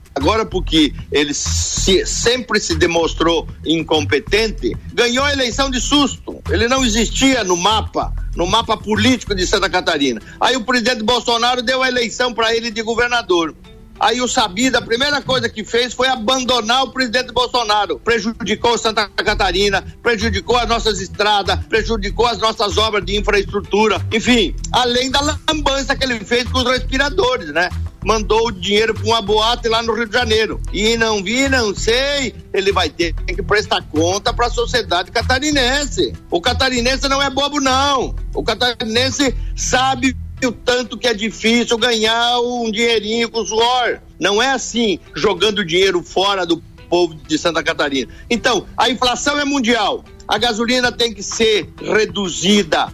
porque 0.51 0.93
ele 1.11 1.33
se, 1.33 2.05
sempre 2.07 2.61
se 2.61 2.75
demonstrou 2.77 3.49
incompetente, 3.65 4.77
ganhou 4.93 5.25
a 5.25 5.33
eleição 5.33 5.71
de 5.71 5.81
susto, 5.81 6.41
ele 6.51 6.69
não 6.69 6.85
existia 6.85 7.45
no 7.45 7.57
mapa, 7.57 8.13
no 8.35 8.47
mapa 8.47 8.77
político 8.77 9.35
de 9.35 9.47
Santa 9.47 9.69
Catarina. 9.71 10.21
Aí 10.41 10.57
o 10.57 10.65
presidente 10.65 11.03
Bolsonaro 11.03 11.63
deu 11.63 11.83
a 11.83 11.89
eleição 11.89 12.33
para 12.33 12.55
ele 12.55 12.71
de 12.71 12.83
governador. 12.83 13.55
Aí 14.01 14.21
o 14.23 14.27
Sabida, 14.27 14.79
a 14.79 14.83
primeira 14.83 15.21
coisa 15.21 15.47
que 15.47 15.63
fez 15.63 15.93
foi 15.93 16.09
abandonar 16.09 16.85
o 16.85 16.91
presidente 16.91 17.33
Bolsonaro. 17.33 18.01
Prejudicou 18.01 18.79
Santa 18.79 19.07
Catarina, 19.09 19.85
prejudicou 20.03 20.57
as 20.57 20.67
nossas 20.67 21.01
estradas, 21.03 21.59
prejudicou 21.67 22.27
as 22.27 22.39
nossas 22.39 22.79
obras 22.79 23.05
de 23.05 23.19
infraestrutura. 23.19 24.01
Enfim, 24.11 24.57
além 24.73 25.11
da 25.11 25.21
lambança 25.21 25.95
que 25.95 26.03
ele 26.03 26.25
fez 26.25 26.45
com 26.49 26.61
os 26.61 26.65
respiradores, 26.65 27.53
né? 27.53 27.69
mandou 28.05 28.47
o 28.47 28.51
dinheiro 28.51 28.95
para 28.95 29.05
uma 29.05 29.23
boate 29.23 29.69
lá 29.69 29.83
no 29.83 29.95
Rio 29.95 30.07
de 30.07 30.13
Janeiro. 30.13 30.61
E 30.73 30.97
não 30.97 31.23
vi, 31.23 31.49
não 31.49 31.75
sei. 31.75 32.35
Ele 32.53 32.73
vai 32.73 32.89
ter 32.89 33.13
que 33.13 33.43
prestar 33.43 33.83
conta 33.83 34.33
para 34.33 34.47
a 34.47 34.51
sociedade 34.51 35.11
catarinense. 35.11 36.13
O 36.31 36.41
catarinense 36.41 37.09
não 37.09 37.23
é 37.23 37.31
bobo, 37.31 37.61
não. 37.61 38.15
O 38.35 38.43
catarinense 38.43 39.35
sabe 39.55 40.17
o 40.47 40.53
tanto 40.53 40.97
que 40.97 41.07
é 41.07 41.15
difícil 41.15 41.77
ganhar 41.79 42.41
um 42.41 42.71
dinheirinho 42.71 43.29
com 43.31 43.45
suor. 43.45 44.01
Não 44.19 44.43
é 44.43 44.53
assim, 44.53 44.99
jogando 45.15 45.65
dinheiro 45.65 46.03
fora 46.03 46.45
do 46.47 46.63
povo 46.89 47.15
de 47.15 47.39
Santa 47.39 47.63
Catarina. 47.63 48.11
Então, 48.29 48.67
a 48.77 48.91
inflação 48.91 49.39
é 49.39 49.45
mundial. 49.45 50.05
A 50.27 50.39
gasolina 50.39 50.91
tem 50.91 51.15
que 51.15 51.23
ser 51.23 51.69
reduzida. 51.81 52.93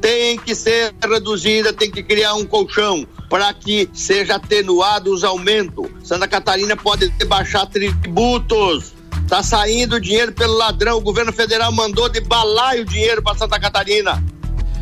Tem 0.00 0.38
que 0.38 0.54
ser 0.54 0.94
reduzida, 1.02 1.72
tem 1.72 1.90
que 1.90 2.02
criar 2.02 2.34
um 2.34 2.44
colchão 2.44 3.06
para 3.30 3.52
que 3.54 3.88
seja 3.92 4.36
atenuado 4.36 5.12
os 5.12 5.24
aumentos. 5.24 5.88
Santa 6.04 6.28
Catarina 6.28 6.76
pode 6.76 7.08
baixar 7.26 7.66
tributos. 7.66 8.94
Tá 9.28 9.42
saindo 9.42 10.00
dinheiro 10.00 10.32
pelo 10.32 10.54
ladrão. 10.54 10.98
O 10.98 11.00
governo 11.00 11.32
federal 11.32 11.72
mandou 11.72 12.08
de 12.08 12.20
balaio 12.20 12.84
dinheiro 12.84 13.22
para 13.22 13.36
Santa 13.36 13.58
Catarina 13.58 14.22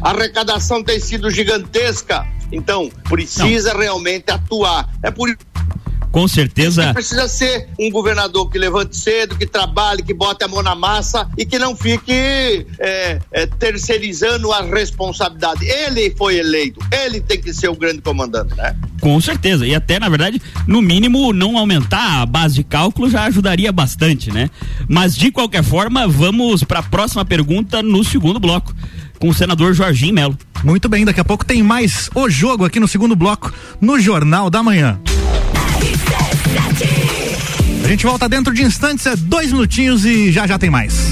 a 0.05 0.11
arrecadação 0.11 0.85
tem 0.85 1.01
sido 1.01 1.31
gigantesca. 1.31 2.27
Então, 2.53 2.91
precisa 3.05 3.73
Não. 3.73 3.81
realmente 3.81 4.31
atuar. 4.31 4.87
É 5.03 5.11
por 5.11 5.35
Com 6.13 6.29
certeza. 6.29 6.93
Precisa 6.93 7.27
ser 7.27 7.69
um 7.81 7.91
governador 7.91 8.51
que 8.51 8.59
levante 8.59 8.99
cedo, 8.99 9.35
que 9.35 9.47
trabalhe, 9.47 10.03
que 10.03 10.13
bote 10.13 10.45
a 10.45 10.49
mão 10.49 10.63
na 10.63 10.75
massa 10.75 11.27
e 11.39 11.47
que 11.47 11.59
não 11.59 11.75
fique 11.75 12.13
é, 12.79 13.19
é, 13.33 13.47
terceirizando 13.47 14.53
a 14.53 14.61
responsabilidade. 14.61 15.65
Ele 15.65 16.15
foi 16.17 16.37
eleito, 16.37 16.79
ele 16.93 17.23
tem 17.23 17.41
que 17.41 17.55
ser 17.55 17.69
o 17.69 17.75
grande 17.75 18.03
comandante, 18.03 18.55
né? 18.55 18.77
Com 19.01 19.19
certeza. 19.21 19.67
E 19.67 19.75
até, 19.75 19.99
na 19.99 20.11
verdade, 20.11 20.41
no 20.69 20.83
mínimo, 20.83 21.33
não 21.33 21.57
aumentar 21.57 22.21
a 22.21 22.27
base 22.27 22.57
de 22.57 22.63
cálculo 22.63 23.09
já 23.11 23.25
ajudaria 23.25 23.73
bastante, 23.73 24.31
né? 24.31 24.51
Mas 24.87 25.17
de 25.17 25.33
qualquer 25.33 25.65
forma, 25.65 26.07
vamos 26.07 26.63
para 26.63 26.81
a 26.81 26.83
próxima 26.83 27.25
pergunta 27.25 27.83
no 27.83 28.05
segundo 28.05 28.39
bloco 28.39 28.75
com 29.25 29.31
o 29.31 29.35
senador 29.35 29.73
Jorginho 29.73 30.13
Melo. 30.13 30.39
Muito 30.63 30.87
bem, 30.87 31.03
daqui 31.03 31.19
a 31.19 31.25
pouco 31.25 31.47
tem 31.47 31.63
mais 31.63 32.11
o 32.15 32.29
jogo 32.29 32.67
aqui 32.67 32.79
no 32.79 32.87
segundo 32.87 33.17
bloco 33.17 33.51
no 33.81 33.99
Jornal 33.99 34.51
da 34.51 34.63
Manhã. 34.63 35.01
A 37.83 37.89
gente 37.89 38.05
volta 38.05 38.29
dentro 38.29 38.53
de 38.53 38.63
instantes, 38.63 39.07
é 39.07 39.17
dois 39.17 39.51
minutinhos 39.51 40.05
e 40.05 40.31
já 40.31 40.47
já 40.47 40.59
tem 40.59 40.69
mais. 40.69 41.11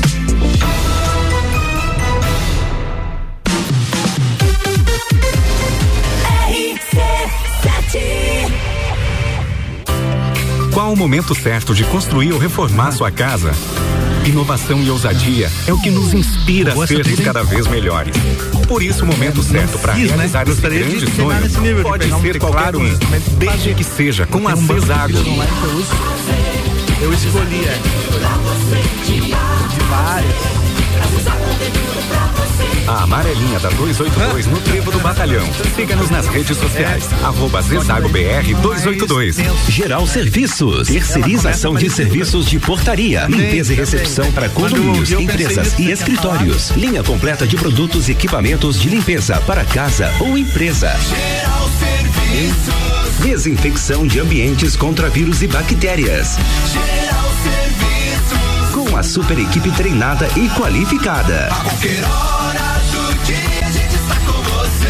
Qual 10.71 10.93
o 10.93 10.97
momento 10.97 11.35
certo 11.35 11.75
de 11.75 11.85
construir 11.85 12.35
ou 12.35 12.39
reformar 12.39 12.93
sua 12.93 13.11
casa? 13.11 13.53
Inovação 14.25 14.81
e 14.81 14.89
ousadia 14.89 15.51
é 15.67 15.73
o 15.73 15.81
que 15.81 15.91
nos 15.91 16.15
inspira 16.15 16.73
a 16.73 16.87
sermos 16.87 17.19
cada 17.21 17.43
vez 17.43 17.67
melhores. 17.67 18.15
Por 18.69 18.81
isso, 18.81 19.05
o 19.05 19.07
momento 19.07 19.43
certo 19.43 19.79
para 19.81 19.95
né? 19.95 20.07
realizar 20.07 20.49
esse 20.49 20.61
grande 20.61 21.11
sonho 21.11 21.83
pode 21.83 22.09
ser 22.21 22.39
qualquer 22.39 22.77
um, 22.77 22.99
desde 23.37 23.75
que 23.75 23.83
seja 23.83 24.25
com 24.27 24.47
a 24.47 24.57
Cesago. 24.57 25.15
Eu 27.01 27.13
escolhi, 27.13 27.65
é. 27.65 27.81
De 29.09 29.81
várias. 29.91 30.62
A 32.87 33.05
amarelinha 33.05 33.59
da 33.59 33.69
282 33.71 34.47
no 34.47 34.61
Trevo 34.61 34.91
do 34.91 34.99
Batalhão. 34.99 35.47
Siga-nos 35.75 36.11
nas 36.11 36.27
redes 36.27 36.57
sociais. 36.59 37.09
Arroba 37.23 37.63
Zezago 37.63 38.09
BR 38.09 38.55
282. 38.61 39.37
Geral 39.69 40.07
Serviços. 40.07 40.89
Terceirização 40.89 41.75
de 41.75 41.89
serviços 41.89 42.47
de 42.47 42.59
portaria, 42.59 43.27
limpeza 43.29 43.73
e 43.73 43.77
recepção 43.77 44.31
para 44.33 44.49
condomínios, 44.49 45.11
empresas 45.13 45.79
e 45.79 45.91
escritórios. 45.91 46.71
Linha 46.71 47.03
completa 47.03 47.47
de 47.47 47.57
produtos 47.57 48.09
e 48.09 48.13
equipamentos 48.13 48.79
de 48.79 48.89
limpeza 48.89 49.41
para 49.47 49.65
casa 49.65 50.13
ou 50.21 50.37
empresa. 50.37 50.95
Geral 51.09 51.71
Serviços. 51.79 52.93
Desinfecção 53.23 54.07
de 54.07 54.19
ambientes 54.21 54.75
contra 54.77 55.09
vírus 55.09 55.43
e 55.43 55.47
bactérias. 55.47 56.37
Geral 56.73 57.32
Serviços. 58.93 58.93
Com 58.93 58.97
a 58.99 59.03
super 59.03 59.39
equipe 59.39 59.71
treinada 59.73 60.29
e 60.37 60.49
qualificada. 60.51 61.49
A 61.51 61.65
qualquer 61.65 62.05
hora 62.05 62.73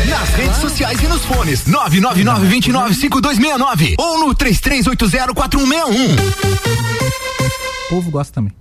nas 0.09 0.29
redes 0.35 0.57
sociais 0.59 1.01
e 1.03 1.07
nos 1.07 1.25
fones. 1.25 1.67
999 1.67 2.47
29 2.47 2.95
5269 2.95 3.95
ou 3.99 4.19
no 4.19 4.35
3380 4.35 5.35
4161. 5.35 6.17
O 7.87 7.89
povo 7.89 8.11
gosta 8.11 8.35
também. 8.35 8.53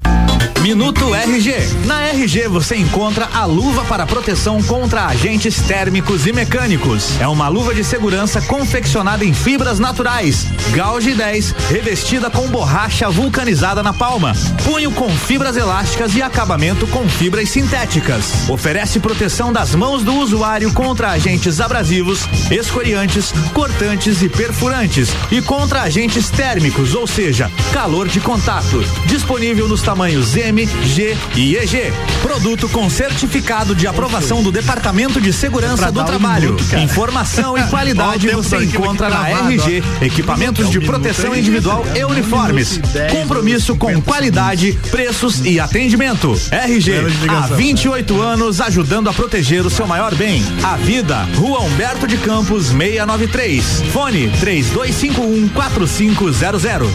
Minuto 0.61 1.15
RG. 1.15 1.55
Na 1.87 2.09
RG 2.09 2.47
você 2.47 2.75
encontra 2.75 3.27
a 3.33 3.45
luva 3.45 3.83
para 3.85 4.05
proteção 4.05 4.61
contra 4.61 5.07
agentes 5.07 5.59
térmicos 5.63 6.27
e 6.27 6.31
mecânicos. 6.31 7.19
É 7.19 7.27
uma 7.27 7.47
luva 7.47 7.73
de 7.73 7.83
segurança 7.83 8.39
confeccionada 8.43 9.25
em 9.25 9.33
fibras 9.33 9.79
naturais. 9.79 10.45
Gauge 10.71 11.15
10, 11.15 11.55
revestida 11.67 12.29
com 12.29 12.47
borracha 12.47 13.09
vulcanizada 13.09 13.81
na 13.81 13.91
palma. 13.91 14.33
Punho 14.63 14.91
com 14.91 15.09
fibras 15.09 15.57
elásticas 15.57 16.15
e 16.15 16.21
acabamento 16.21 16.85
com 16.87 17.09
fibras 17.09 17.49
sintéticas. 17.49 18.47
Oferece 18.47 18.99
proteção 18.99 19.51
das 19.51 19.73
mãos 19.73 20.03
do 20.03 20.13
usuário 20.13 20.71
contra 20.73 21.09
agentes 21.09 21.59
abrasivos, 21.59 22.27
escoriantes, 22.51 23.33
cortantes 23.51 24.21
e 24.21 24.29
perfurantes 24.29 25.09
e 25.31 25.41
contra 25.41 25.81
agentes 25.81 26.29
térmicos, 26.29 26.93
ou 26.93 27.07
seja, 27.07 27.51
calor 27.73 28.07
de 28.07 28.19
contato. 28.19 28.85
Disponível 29.07 29.67
nos 29.67 29.81
tamanhos 29.81 30.35
M 30.37 30.50
M, 30.51 30.67
G 30.83 31.17
e 31.33 31.55
EG. 31.55 31.93
Produto 32.21 32.67
com 32.67 32.89
certificado 32.89 33.73
de 33.73 33.87
aprovação 33.87 34.43
do 34.43 34.51
Departamento 34.51 35.21
de 35.21 35.31
Segurança 35.31 35.89
do 35.89 36.03
Trabalho. 36.03 36.57
Informação 36.83 37.57
e 37.57 37.63
qualidade 37.71 38.27
você 38.29 38.57
encontra 38.57 39.09
na 39.09 39.29
RG. 39.29 39.81
Equipamentos 40.01 40.69
de 40.69 40.81
proteção 40.81 41.33
individual 41.33 41.85
e 41.95 42.03
uniformes. 42.03 42.81
Compromisso 43.11 43.77
com 43.77 44.01
qualidade, 44.01 44.77
preços 44.91 45.39
e 45.45 45.57
atendimento. 45.57 46.37
RG, 46.51 46.95
há 47.29 47.47
28 47.55 48.21
anos 48.21 48.59
ajudando 48.59 49.09
a 49.09 49.13
proteger 49.13 49.65
o 49.65 49.69
seu 49.69 49.87
maior 49.87 50.13
bem, 50.15 50.43
a 50.63 50.75
vida. 50.75 51.29
Rua 51.35 51.61
Humberto 51.61 52.05
de 52.05 52.17
Campos, 52.17 52.67
693. 52.67 53.83
Fone 53.93 54.29
3251 54.41 55.47
4500. 55.47 56.91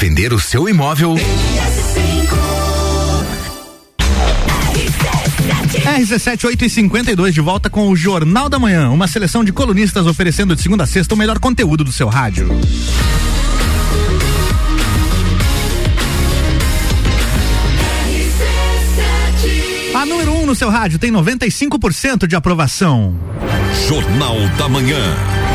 Vender 0.00 0.32
o 0.32 0.38
seu 0.38 0.68
imóvel? 0.68 1.16
RC7 5.98 6.44
8 6.44 6.64
e 6.64 6.70
52 6.70 7.34
de 7.34 7.40
volta 7.40 7.68
com 7.68 7.88
o 7.88 7.96
Jornal 7.96 8.48
da 8.48 8.60
Manhã, 8.60 8.90
uma 8.90 9.08
seleção 9.08 9.42
de 9.42 9.52
colunistas 9.52 10.06
oferecendo 10.06 10.54
de 10.54 10.62
segunda 10.62 10.84
a 10.84 10.86
sexta 10.86 11.16
o 11.16 11.18
melhor 11.18 11.40
conteúdo 11.40 11.82
do 11.82 11.90
seu 11.90 12.06
rádio. 12.06 12.48
A 19.96 20.06
número 20.06 20.30
1 20.30 20.42
um 20.42 20.46
no 20.46 20.54
seu 20.54 20.70
rádio 20.70 21.00
tem 21.00 21.10
95% 21.10 22.28
de 22.28 22.36
aprovação. 22.36 23.18
Jornal 23.88 24.36
da 24.56 24.68
Manhã. 24.68 25.47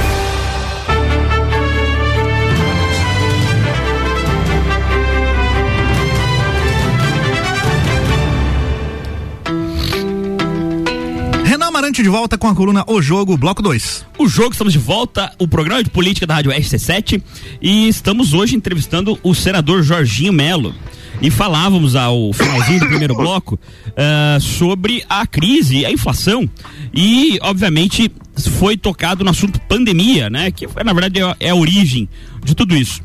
De 12.02 12.10
volta 12.10 12.38
com 12.38 12.48
a 12.48 12.56
coluna 12.56 12.84
O 12.88 13.02
Jogo, 13.02 13.38
bloco 13.38 13.62
2. 13.62 14.06
O 14.18 14.28
Jogo, 14.28 14.54
estamos 14.54 14.74
de 14.74 14.80
volta, 14.80 15.32
o 15.38 15.48
programa 15.48 15.84
de 15.84 15.90
política 15.90 16.26
da 16.26 16.36
Rádio 16.36 16.52
RC7 16.52 17.22
e 17.62 17.88
estamos 17.88 18.34
hoje 18.34 18.56
entrevistando 18.56 19.20
o 19.22 19.36
senador 19.36 19.84
Jorginho 19.84 20.34
Melo. 20.34 20.74
E 21.22 21.30
falávamos 21.30 21.96
ao 21.96 22.34
finalzinho 22.34 22.80
do 22.80 22.88
primeiro 22.88 23.14
bloco 23.14 23.60
uh, 23.90 24.42
sobre 24.42 25.04
a 25.08 25.28
crise, 25.28 25.86
a 25.86 25.92
inflação 25.92 26.50
e, 26.94 27.38
obviamente, 27.42 28.12
foi 28.58 28.76
tocado 28.76 29.24
no 29.24 29.30
assunto 29.30 29.60
pandemia, 29.62 30.30
né? 30.30 30.50
Que 30.50 30.68
na 30.84 30.94
verdade 30.94 31.22
é, 31.22 31.36
é 31.40 31.50
a 31.52 31.56
origem 31.56 32.10
de 32.44 32.56
tudo 32.56 32.76
isso. 32.76 33.02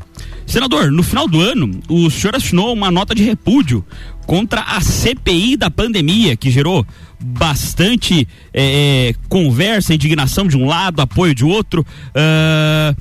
Senador, 0.49 0.91
no 0.91 1.03
final 1.03 1.27
do 1.27 1.39
ano, 1.39 1.79
o 1.87 2.09
senhor 2.09 2.35
assinou 2.35 2.73
uma 2.73 2.89
nota 2.89 3.13
de 3.13 3.23
repúdio 3.23 3.85
contra 4.25 4.61
a 4.61 4.81
CPI 4.81 5.55
da 5.55 5.69
pandemia, 5.69 6.35
que 6.35 6.49
gerou 6.49 6.83
bastante 7.19 8.27
é, 8.51 9.13
conversa, 9.29 9.93
indignação 9.93 10.47
de 10.47 10.57
um 10.57 10.65
lado, 10.65 11.03
apoio 11.03 11.35
de 11.35 11.45
outro. 11.45 11.85
Uh, 12.09 12.97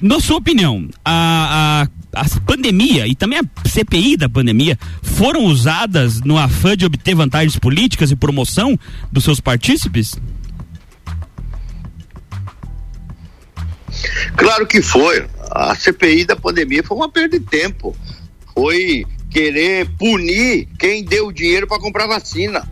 na 0.00 0.20
sua 0.20 0.36
opinião, 0.36 0.88
a, 1.04 1.88
a, 2.14 2.20
a, 2.20 2.40
pandemia 2.46 3.04
e 3.08 3.16
também 3.16 3.40
a 3.40 3.68
CPI 3.68 4.16
da 4.16 4.28
pandemia 4.28 4.78
foram 5.02 5.46
usadas 5.46 6.20
no 6.20 6.38
afã 6.38 6.76
de 6.76 6.86
obter 6.86 7.16
vantagens 7.16 7.58
políticas 7.58 8.12
e 8.12 8.16
promoção 8.16 8.78
dos 9.10 9.24
seus 9.24 9.40
partícipes? 9.40 10.14
Claro 14.36 14.68
que 14.68 14.80
foi. 14.80 15.26
A 15.50 15.74
CPI 15.74 16.24
da 16.24 16.36
pandemia 16.36 16.82
foi 16.82 16.96
uma 16.96 17.08
perda 17.08 17.38
de 17.38 17.44
tempo. 17.44 17.96
Foi 18.54 19.04
querer 19.30 19.88
punir 19.98 20.68
quem 20.78 21.04
deu 21.04 21.30
dinheiro 21.32 21.66
para 21.66 21.80
comprar 21.80 22.06
vacina 22.06 22.68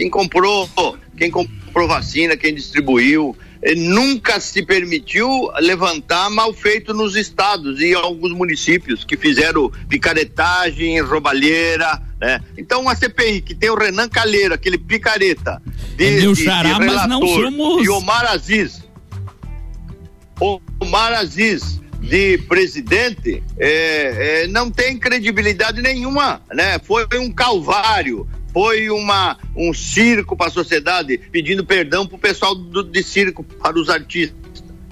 quem 0.00 0.08
comprou, 0.08 0.66
quem 1.14 1.30
comprou 1.30 1.86
vacina, 1.86 2.34
quem 2.34 2.54
distribuiu, 2.54 3.36
nunca 3.76 4.40
se 4.40 4.64
permitiu 4.64 5.50
levantar 5.60 6.30
mal 6.30 6.54
feito 6.54 6.94
nos 6.94 7.16
estados 7.16 7.78
e 7.82 7.92
alguns 7.92 8.32
municípios 8.32 9.04
que 9.04 9.14
fizeram 9.14 9.70
picaretagem, 9.90 10.98
roubalheira, 11.02 12.00
né? 12.18 12.40
Então 12.56 12.88
a 12.88 12.96
CPI 12.96 13.42
que 13.42 13.54
tem 13.54 13.68
o 13.68 13.74
Renan 13.74 14.08
Calheiro, 14.08 14.54
aquele 14.54 14.78
picareta, 14.78 15.60
de, 15.96 16.30
é 16.30 16.34
xará, 16.34 16.62
de, 16.62 16.78
de 16.78 16.84
relator, 16.84 16.96
mas 16.96 17.06
não 17.06 17.26
somos... 17.26 17.84
e 17.84 17.90
Omar 17.90 18.24
Aziz, 18.24 18.82
Omar 20.80 21.12
Aziz 21.12 21.78
de 22.00 22.38
presidente 22.38 23.42
é, 23.58 24.42
é, 24.42 24.46
não 24.46 24.70
tem 24.70 24.98
credibilidade 24.98 25.82
nenhuma, 25.82 26.42
né? 26.52 26.78
Foi 26.78 27.06
um 27.14 27.30
calvário, 27.30 28.26
foi 28.52 28.90
uma, 28.90 29.36
um 29.54 29.72
circo 29.72 30.36
para 30.36 30.46
a 30.46 30.50
sociedade, 30.50 31.18
pedindo 31.30 31.64
perdão 31.64 32.06
para 32.06 32.16
o 32.16 32.18
pessoal 32.18 32.54
do, 32.54 32.82
de 32.82 33.02
circo, 33.02 33.44
para 33.44 33.78
os 33.78 33.88
artistas. 33.88 34.40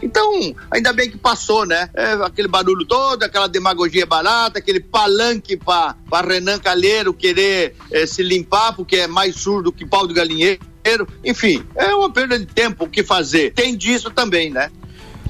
Então, 0.00 0.54
ainda 0.70 0.92
bem 0.92 1.10
que 1.10 1.18
passou, 1.18 1.66
né? 1.66 1.90
É, 1.92 2.12
aquele 2.24 2.46
barulho 2.46 2.86
todo, 2.86 3.22
aquela 3.22 3.48
demagogia 3.48 4.06
barata, 4.06 4.58
aquele 4.58 4.78
palanque 4.78 5.56
para 5.56 5.96
Renan 6.24 6.58
Calheiro 6.58 7.12
querer 7.12 7.74
é, 7.90 8.06
se 8.06 8.22
limpar 8.22 8.74
porque 8.74 8.96
é 8.96 9.06
mais 9.08 9.36
surdo 9.36 9.72
que 9.72 9.84
pau 9.84 10.06
de 10.06 10.14
galinheiro. 10.14 10.60
Enfim, 11.24 11.64
é 11.74 11.94
uma 11.94 12.10
perda 12.10 12.38
de 12.38 12.46
tempo 12.46 12.84
o 12.84 12.88
que 12.88 13.02
fazer. 13.02 13.52
Tem 13.52 13.76
disso 13.76 14.10
também, 14.10 14.50
né? 14.50 14.70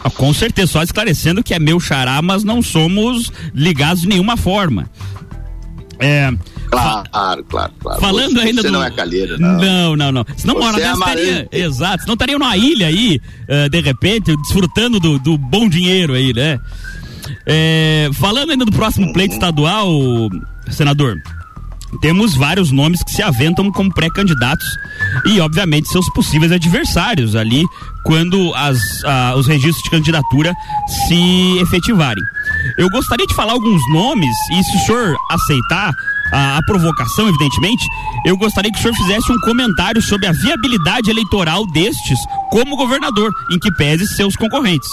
Ah, 0.03 0.11
com 0.11 0.33
certeza, 0.33 0.73
só 0.73 0.83
esclarecendo 0.83 1.43
que 1.43 1.55
é 1.55 1.59
meu 1.59 1.81
xará, 1.81 2.21
mas 2.23 2.45
não 2.45 2.63
somos 2.63 3.33
ligados 3.55 4.03
de 4.03 4.09
nenhuma 4.09 4.37
forma. 4.37 4.89
É, 5.99 6.33
Claro, 6.71 7.45
claro, 7.49 7.73
claro. 7.81 8.01
Falando 8.01 8.35
você, 8.35 8.49
ainda 8.49 8.63
você 8.63 8.69
do... 8.69 8.73
não 8.73 8.85
é 8.85 8.91
calheiro, 8.91 9.39
não. 9.39 9.59
Não, 9.59 9.97
não, 9.97 10.13
não. 10.13 10.27
Se 10.37 10.47
não 10.47 10.59
mora 10.59 10.81
é 10.81 10.93
estaria, 10.93 11.49
exato, 11.51 12.07
não 12.07 12.15
estaria 12.15 12.39
numa 12.39 12.57
ilha 12.57 12.87
aí, 12.89 13.21
uh, 13.49 13.69
de 13.71 13.81
repente, 13.81 14.37
desfrutando 14.37 15.01
do, 15.01 15.19
do 15.19 15.39
bom 15.39 15.69
dinheiro 15.69 16.13
aí, 16.13 16.33
né? 16.35 16.59
É, 17.47 18.11
falando 18.15 18.51
ainda 18.51 18.65
do 18.65 18.73
próximo 18.73 19.13
pleito 19.13 19.35
estadual, 19.35 19.89
senador, 20.71 21.17
temos 22.01 22.35
vários 22.35 22.71
nomes 22.71 23.03
que 23.03 23.11
se 23.11 23.23
aventam 23.23 23.71
como 23.73 23.93
pré-candidatos 23.93 24.67
e, 25.25 25.41
obviamente, 25.41 25.89
seus 25.89 26.09
possíveis 26.11 26.53
adversários 26.53 27.35
ali 27.35 27.65
quando 28.05 28.55
as, 28.55 28.79
ah, 29.05 29.35
os 29.37 29.47
registros 29.47 29.83
de 29.83 29.91
candidatura 29.91 30.55
se 31.07 31.59
efetivarem. 31.61 32.23
Eu 32.77 32.89
gostaria 32.91 33.27
de 33.27 33.35
falar 33.35 33.53
alguns 33.53 33.83
nomes 33.93 34.35
e, 34.53 34.63
se 34.65 34.77
o 34.77 34.81
senhor 34.81 35.17
aceitar, 35.31 35.93
a, 36.33 36.59
a, 36.59 36.63
provocação, 36.63 37.29
evidentemente, 37.29 37.87
eu 38.25 38.37
gostaria 38.37 38.71
que 38.71 38.79
o 38.79 38.83
senhor 38.83 38.95
fizesse 38.95 39.33
um 39.33 39.41
comentário 39.41 40.03
sobre 40.03 40.27
a 40.27 40.33
viabilidade 40.33 41.11
eleitoral 41.11 41.67
destes 41.67 42.19
como 42.51 42.77
governador, 42.77 43.33
em 43.51 43.59
que 43.59 43.73
pese 43.73 44.07
seus 44.07 44.37
concorrentes. 44.37 44.91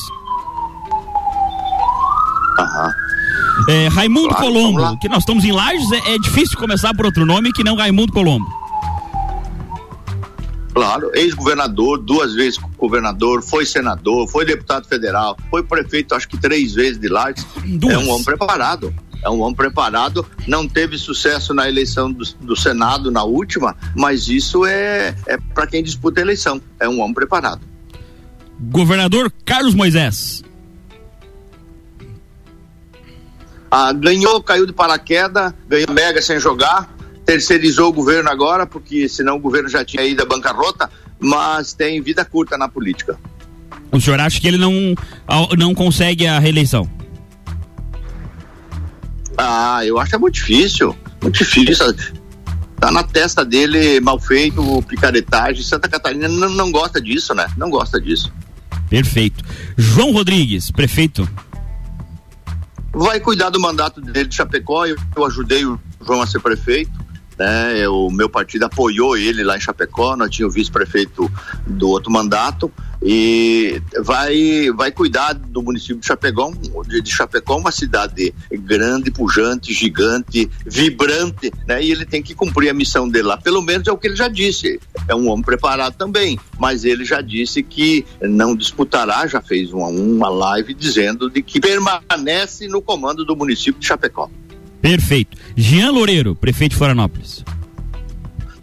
Aham. 2.57 3.04
É, 3.67 3.88
Raimundo 3.88 4.29
claro, 4.29 4.45
Colombo, 4.45 5.00
que 5.00 5.10
nós 5.10 5.19
estamos 5.19 5.43
em 5.43 5.51
Lages, 5.51 5.91
é, 5.91 6.15
é 6.15 6.17
difícil 6.19 6.57
começar 6.57 6.93
por 6.93 7.05
outro 7.05 7.25
nome 7.25 7.51
que 7.51 7.63
não 7.63 7.75
Raimundo 7.75 8.12
Colombo. 8.12 8.45
Claro, 10.74 11.10
ex-governador, 11.13 12.00
duas 12.00 12.34
vezes 12.34 12.60
governador, 12.77 13.41
foi 13.41 13.65
senador, 13.65 14.27
foi 14.27 14.45
deputado 14.45 14.86
federal, 14.88 15.38
foi 15.50 15.63
prefeito 15.63 16.13
acho 16.13 16.27
que 16.27 16.38
três 16.38 16.74
vezes 16.74 17.00
de 17.00 17.07
Lages. 17.07 17.45
Duas. 17.63 17.93
É 17.93 17.98
um 17.98 18.10
homem 18.10 18.24
preparado 18.25 18.93
é 19.25 19.29
um 19.29 19.41
homem 19.41 19.55
preparado, 19.55 20.24
não 20.48 20.67
teve 20.67 20.98
sucesso 21.00 21.53
na 21.53 21.67
eleição 21.67 22.12
do, 22.12 22.24
do 22.41 22.55
Senado 22.55 23.10
na 23.10 23.24
última, 23.24 23.75
mas 23.95 24.27
isso 24.27 24.65
é, 24.65 25.15
é 25.25 25.38
para 25.53 25.65
quem 25.65 25.84
disputa 25.84 26.22
a 26.22 26.24
eleição, 26.24 26.62
é 26.79 26.88
um 26.88 27.01
homem 27.01 27.13
preparado. 27.15 27.62
Governador 28.60 29.34
Carlos 29.43 29.74
Moisés. 29.74 30.43
Ah, 33.77 33.91
ganhou, 33.91 34.41
caiu 34.41 34.65
de 34.65 34.72
paraquedas, 34.72 35.53
ganhou 35.67 35.91
mega 35.91 36.22
sem 36.22 36.39
jogar, 36.39 36.89
terceirizou 37.25 37.89
o 37.89 37.91
governo 37.91 38.29
agora, 38.29 38.65
porque 38.65 39.10
senão 39.10 39.36
o 39.36 39.39
governo 39.39 39.67
já 39.67 39.84
tinha 39.84 40.01
ido 40.05 40.24
à 40.24 40.25
bancarrota, 40.25 40.89
mas 41.20 41.74
tem 41.74 42.01
vida 42.01 42.24
curta 42.24 42.58
na 42.58 42.70
política. 42.70 43.20
O 43.91 44.00
senhor 44.00 44.17
acha 44.22 44.39
que 44.39 44.48
ele 44.48 44.58
não, 44.58 44.96
não 45.58 45.75
consegue 45.75 46.25
a 46.25 46.39
reeleição? 46.39 46.89
Ah, 49.38 49.86
eu 49.86 50.00
acho 50.00 50.15
é 50.15 50.17
muito 50.17 50.36
difícil. 50.36 50.96
Muito 51.22 51.39
difícil. 51.39 51.94
Tá 52.79 52.89
na 52.94 53.03
testa 53.03 53.44
dele 53.44 54.00
mal 54.00 54.17
feito, 54.17 54.82
picaretagem. 54.84 55.62
Santa 55.62 55.89
Catarina 55.89 56.29
não, 56.29 56.50
não 56.50 56.72
gosta 56.72 57.01
disso, 57.01 57.36
né? 57.36 57.46
Não 57.58 57.70
gosta 57.70 58.00
disso. 58.00 58.32
Perfeito. 58.89 59.44
João 59.77 60.13
Rodrigues, 60.13 60.72
prefeito. 60.72 61.27
Vai 62.95 63.19
cuidar 63.19 63.49
do 63.49 63.59
mandato 63.59 63.99
dele 63.99 64.29
de 64.29 64.35
Chapecó. 64.35 64.85
Eu, 64.85 64.95
eu 65.15 65.25
ajudei 65.25 65.65
o 65.65 65.77
João 66.01 66.21
a 66.21 66.27
ser 66.27 66.39
prefeito 66.39 67.04
né? 67.38 67.88
O 67.88 68.10
meu 68.10 68.30
partido 68.30 68.63
apoiou 68.63 69.18
ele 69.18 69.44
lá 69.44 69.58
em 69.58 69.60
Chapecó, 69.62 70.15
nós 70.15 70.30
tínhamos 70.30 70.56
o 70.56 70.58
vice-prefeito 70.58 71.32
do 71.68 71.89
outro 71.89 72.12
mandato 72.12 72.72
e 73.01 73.82
vai 74.01 74.72
vai 74.75 74.92
cuidar 74.92 75.34
do 75.34 75.62
município 75.62 75.98
de 75.98 76.08
Chapecó, 76.08 76.51
de, 76.88 77.01
de 77.01 77.12
Chapecó, 77.12 77.58
uma 77.58 77.72
cidade 77.72 78.34
grande, 78.51 79.12
pujante, 79.12 79.74
gigante, 79.74 80.50
vibrante, 80.65 81.51
né? 81.68 81.84
E 81.84 81.92
ele 81.92 82.06
tem 82.06 82.22
que 82.24 82.34
cumprir 82.34 82.70
a 82.70 82.74
missão 82.74 83.08
dele 83.08 83.27
lá. 83.27 83.38
Pelo 83.38 83.62
menos 83.62 83.88
é 83.88 83.92
o 83.92 83.98
que 83.98 84.08
ele 84.08 84.15
já 84.15 84.28
disse. 84.28 84.80
É 85.08 85.15
um 85.15 85.30
homem 85.30 85.43
preparado 85.43 85.95
também, 85.95 86.39
mas 86.58 86.84
ele 86.84 87.06
já 87.06 87.21
disse 87.21 87.62
que 87.62 88.06
não 88.21 88.56
disputará, 88.56 89.28
já 89.28 89.41
fez 89.41 89.71
uma, 89.71 89.88
uma 89.88 90.30
live 90.30 90.74
dizendo 90.74 91.30
de 91.30 91.41
que 91.41 91.60
permanece 91.60 92.67
no 92.67 92.82
comando 92.82 93.24
do 93.26 93.36
município 93.36 93.80
de 93.80 93.86
Chapecó. 93.86 94.30
Perfeito. 94.86 95.36
Jean 95.58 95.89
Loureiro, 95.89 96.36
prefeito 96.36 96.74
de 96.74 96.78
Florianópolis. 96.78 97.43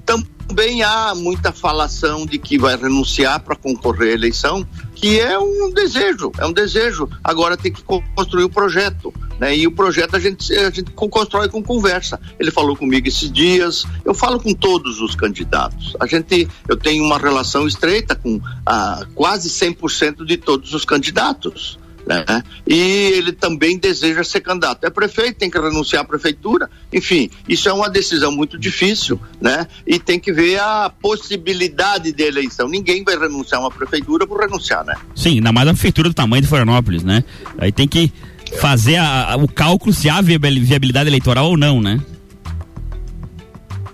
Também 0.06 0.80
há 0.80 1.16
muita 1.16 1.50
falação 1.50 2.24
de 2.24 2.38
que 2.38 2.56
vai 2.56 2.76
renunciar 2.76 3.40
para 3.40 3.56
concorrer 3.56 4.12
à 4.12 4.14
eleição, 4.14 4.64
que 4.94 5.18
é 5.18 5.36
um 5.36 5.72
desejo, 5.74 6.30
é 6.38 6.46
um 6.46 6.52
desejo. 6.52 7.08
Agora 7.24 7.56
tem 7.56 7.72
que 7.72 7.82
construir 7.82 8.44
o 8.44 8.48
projeto, 8.48 9.12
né? 9.40 9.56
E 9.56 9.66
o 9.66 9.72
projeto 9.72 10.14
a 10.14 10.20
gente, 10.20 10.54
a 10.54 10.70
gente 10.70 10.92
constrói 10.92 11.48
com 11.48 11.60
conversa. 11.60 12.20
Ele 12.38 12.52
falou 12.52 12.76
comigo 12.76 13.08
esses 13.08 13.28
dias, 13.28 13.84
eu 14.04 14.14
falo 14.14 14.38
com 14.38 14.54
todos 14.54 15.00
os 15.00 15.16
candidatos. 15.16 15.96
A 15.98 16.06
gente, 16.06 16.46
eu 16.68 16.76
tenho 16.76 17.02
uma 17.02 17.18
relação 17.18 17.66
estreita 17.66 18.14
com 18.14 18.40
ah, 18.64 19.04
quase 19.12 19.48
100% 19.48 20.24
de 20.24 20.36
todos 20.36 20.72
os 20.72 20.84
candidatos. 20.84 21.81
Né? 22.06 22.42
E 22.66 22.74
ele 23.14 23.32
também 23.32 23.78
deseja 23.78 24.24
ser 24.24 24.40
candidato. 24.40 24.84
É 24.84 24.90
prefeito, 24.90 25.38
tem 25.38 25.50
que 25.50 25.58
renunciar 25.58 26.02
à 26.02 26.04
prefeitura. 26.04 26.68
Enfim, 26.92 27.30
isso 27.48 27.68
é 27.68 27.72
uma 27.72 27.88
decisão 27.88 28.32
muito 28.32 28.58
difícil, 28.58 29.20
né? 29.40 29.66
E 29.86 29.98
tem 29.98 30.18
que 30.18 30.32
ver 30.32 30.58
a 30.58 30.90
possibilidade 30.90 32.12
de 32.12 32.22
eleição. 32.22 32.68
Ninguém 32.68 33.04
vai 33.04 33.16
renunciar 33.16 33.60
a 33.60 33.64
uma 33.64 33.70
prefeitura 33.70 34.26
por 34.26 34.40
renunciar, 34.40 34.84
né? 34.84 34.96
Sim, 35.14 35.34
ainda 35.34 35.52
mais 35.52 35.68
a 35.68 35.72
prefeitura 35.72 36.08
do 36.08 36.14
tamanho 36.14 36.42
de 36.42 36.48
Florianópolis, 36.48 37.02
né? 37.02 37.22
Aí 37.58 37.70
tem 37.70 37.86
que 37.86 38.12
fazer 38.58 38.96
a, 38.96 39.32
a, 39.32 39.36
o 39.36 39.48
cálculo 39.48 39.92
se 39.92 40.08
há 40.08 40.20
viabilidade 40.20 41.08
eleitoral 41.08 41.50
ou 41.50 41.56
não, 41.56 41.80
né? 41.80 42.00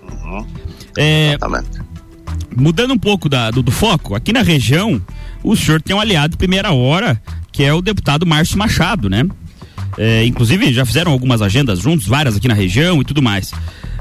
Uhum. 0.03 0.45
É, 0.97 1.29
Exatamente. 1.29 1.79
Mudando 2.55 2.93
um 2.93 2.97
pouco 2.97 3.29
da, 3.29 3.51
do, 3.51 3.61
do 3.61 3.71
foco, 3.71 4.15
aqui 4.15 4.33
na 4.33 4.41
região, 4.41 5.01
o 5.43 5.55
senhor 5.55 5.81
tem 5.81 5.95
um 5.95 5.99
aliado 5.99 6.31
de 6.31 6.37
primeira 6.37 6.73
hora 6.73 7.21
que 7.59 7.65
é 7.65 7.73
o 7.73 7.81
deputado 7.81 8.25
Márcio 8.25 8.57
Machado, 8.57 9.09
né? 9.09 9.27
É, 9.97 10.23
inclusive 10.23 10.71
já 10.71 10.85
fizeram 10.85 11.11
algumas 11.11 11.41
agendas 11.41 11.79
juntos, 11.79 12.07
várias 12.07 12.37
aqui 12.37 12.47
na 12.47 12.53
região 12.53 13.01
e 13.01 13.03
tudo 13.03 13.21
mais. 13.21 13.51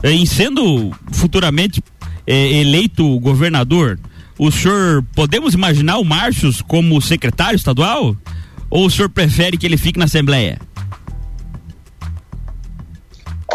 É, 0.01 0.13
em 0.13 0.25
sendo 0.25 0.93
futuramente 1.11 1.83
é, 2.25 2.61
eleito 2.61 3.19
governador, 3.19 3.99
o 4.39 4.49
senhor 4.53 5.05
podemos 5.13 5.55
imaginar 5.55 5.99
o 5.99 6.05
Márcio 6.05 6.53
como 6.69 7.03
secretário 7.03 7.57
estadual? 7.57 8.17
Ou 8.71 8.87
o 8.87 8.91
senhor 8.93 9.09
prefere 9.09 9.59
que 9.59 9.67
ele 9.67 9.77
fique 9.77 9.99
na 9.99 10.05
Assembleia? 10.05 10.61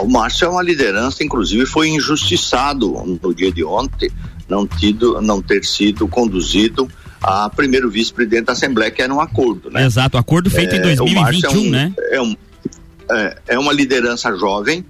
O 0.02 0.10
Márcio 0.10 0.48
é 0.48 0.50
uma 0.50 0.63
liderança, 0.63 1.24
inclusive 1.24 1.66
foi 1.66 1.88
injustiçado 1.88 2.92
no 3.24 3.34
dia 3.34 3.54
de 3.54 3.63
ontem, 3.63 4.12
não, 4.50 4.68
tido, 4.68 5.22
não 5.22 5.42
ter 5.42 5.63
sido 5.63 6.10
conduzido 6.10 6.89
a 7.24 7.50
primeiro 7.50 7.90
vice-presidente 7.90 8.46
da 8.46 8.54
Assembleia, 8.54 8.92
que 8.92 9.02
era 9.02 9.14
um 9.14 9.22
acordo, 9.22 9.72
né? 9.72 9.86
Exato, 9.86 10.18
acordo 10.18 10.50
feito 10.50 10.76
é, 10.76 10.78
em 10.78 10.82
2021, 10.82 11.50
é 11.50 11.56
um, 11.56 11.70
né? 11.70 11.94
É, 12.12 12.22
um, 12.22 12.36
é, 13.10 13.38
é, 13.48 13.60
uma 13.60 13.72
liderança 13.72 14.36
jovem, 14.36 14.86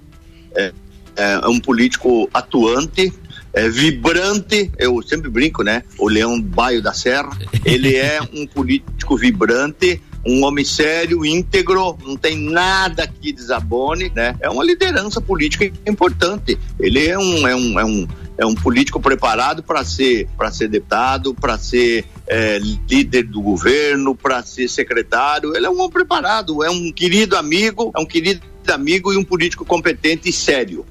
é, 0.55 0.73
é 1.15 1.47
um 1.47 1.59
político 1.59 2.27
atuante, 2.33 3.13
é 3.53 3.69
vibrante, 3.69 4.71
eu 4.79 4.99
sempre 5.03 5.29
brinco, 5.29 5.63
né? 5.63 5.83
O 5.99 6.09
Leão 6.09 6.41
Baio 6.41 6.81
da 6.81 6.91
Serra, 6.91 7.37
ele 7.63 7.95
é 7.95 8.19
um 8.33 8.47
político 8.47 9.15
vibrante, 9.15 10.01
um 10.25 10.43
homem 10.43 10.65
sério, 10.65 11.25
íntegro, 11.25 11.97
não 12.03 12.15
tem 12.15 12.37
nada 12.37 13.05
que 13.05 13.31
desabone, 13.31 14.11
né? 14.15 14.35
É 14.39 14.49
uma 14.49 14.63
liderança 14.63 15.21
política 15.21 15.71
importante. 15.85 16.57
Ele 16.79 17.07
é 17.07 17.17
um, 17.17 17.47
é 17.47 17.55
um, 17.55 17.79
é 17.79 17.85
um, 17.85 18.07
é 18.37 18.45
um 18.45 18.55
político 18.55 18.99
preparado 18.99 19.61
para 19.61 19.83
ser, 19.83 20.27
para 20.37 20.49
ser 20.49 20.69
deputado, 20.69 21.33
para 21.33 21.57
ser 21.57 22.05
é, 22.27 22.59
líder 22.89 23.23
do 23.23 23.41
governo, 23.41 24.15
para 24.15 24.43
ser 24.43 24.67
secretário. 24.67 25.55
Ele 25.55 25.65
é 25.65 25.69
um 25.69 25.79
homem 25.79 25.91
preparado, 25.91 26.63
é 26.63 26.69
um 26.69 26.91
querido 26.91 27.35
amigo, 27.35 27.91
é 27.95 27.99
um 27.99 28.05
querido 28.05 28.41
amigo 28.67 29.11
e 29.11 29.17
um 29.17 29.23
político 29.23 29.65
competente 29.65 30.29
e 30.29 30.33
sério. 30.33 30.85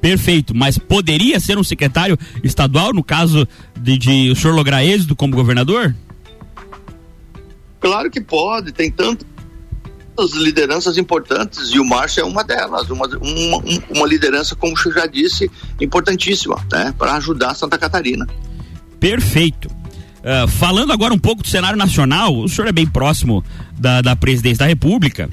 Perfeito, 0.00 0.54
mas 0.54 0.78
poderia 0.78 1.40
ser 1.40 1.58
um 1.58 1.64
secretário 1.64 2.16
estadual 2.44 2.92
no 2.92 3.02
caso 3.02 3.46
de, 3.76 3.98
de 3.98 4.30
o 4.30 4.36
senhor 4.36 4.54
lograr 4.54 4.84
êxito 4.84 5.16
como 5.16 5.34
governador? 5.34 5.94
Claro 7.80 8.10
que 8.10 8.20
pode, 8.20 8.70
tem 8.72 8.90
tantas 8.90 9.26
lideranças 10.34 10.96
importantes 10.98 11.70
e 11.72 11.80
o 11.80 11.84
Márcio 11.84 12.20
é 12.20 12.24
uma 12.24 12.44
delas, 12.44 12.88
uma, 12.90 13.06
uma, 13.06 13.62
uma 13.90 14.06
liderança, 14.06 14.54
como 14.54 14.74
eu 14.86 14.92
já 14.92 15.06
disse, 15.06 15.50
importantíssima, 15.80 16.64
né, 16.70 16.94
para 16.96 17.14
ajudar 17.14 17.54
Santa 17.54 17.76
Catarina. 17.76 18.26
Perfeito. 19.00 19.68
Uh, 20.28 20.48
falando 20.48 20.92
agora 20.92 21.14
um 21.14 21.18
pouco 21.18 21.42
do 21.42 21.48
cenário 21.48 21.78
nacional, 21.78 22.36
o 22.36 22.48
senhor 22.48 22.68
é 22.68 22.72
bem 22.72 22.86
próximo 22.86 23.42
da, 23.78 24.02
da 24.02 24.14
presidência 24.14 24.58
da 24.58 24.66
República 24.66 25.28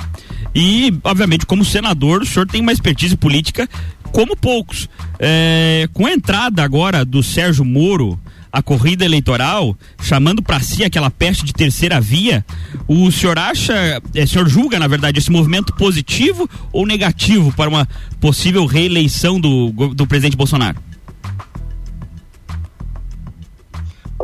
e, 0.53 0.97
obviamente, 1.03 1.45
como 1.45 1.65
senador, 1.65 2.21
o 2.21 2.25
senhor 2.25 2.47
tem 2.47 2.61
uma 2.61 2.71
expertise 2.71 3.17
política 3.17 3.67
como 4.11 4.37
poucos. 4.37 4.87
É, 5.19 5.89
com 5.93 6.05
a 6.05 6.13
entrada 6.13 6.63
agora 6.63 7.03
do 7.03 7.21
Sérgio 7.21 7.65
Moro 7.65 8.19
a 8.55 8.61
corrida 8.61 9.03
eleitoral, 9.03 9.77
chamando 10.01 10.41
para 10.41 10.61
si 10.61 10.85
aquela 10.85 11.11
peste 11.11 11.43
de 11.43 11.51
terceira 11.51 11.99
via, 11.99 12.45
o 12.87 13.11
senhor 13.11 13.37
acha, 13.37 13.73
é, 14.13 14.23
o 14.23 14.27
senhor 14.27 14.47
julga, 14.47 14.79
na 14.79 14.87
verdade, 14.87 15.19
esse 15.19 15.29
movimento 15.29 15.73
positivo 15.73 16.49
ou 16.71 16.87
negativo 16.87 17.51
para 17.51 17.69
uma 17.69 17.85
possível 18.21 18.65
reeleição 18.65 19.41
do, 19.41 19.71
do 19.93 20.07
presidente 20.07 20.37
Bolsonaro? 20.37 20.77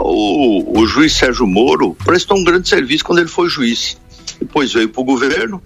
O, 0.04 0.82
o 0.82 0.88
juiz 0.88 1.14
Sérgio 1.14 1.46
Moro 1.46 1.96
prestou 2.04 2.38
um 2.38 2.44
grande 2.44 2.68
serviço 2.68 3.04
quando 3.04 3.20
ele 3.20 3.28
foi 3.28 3.48
juiz. 3.48 3.98
Depois 4.40 4.74
veio 4.74 4.90
para 4.90 5.02
o 5.02 5.06
governo, 5.06 5.62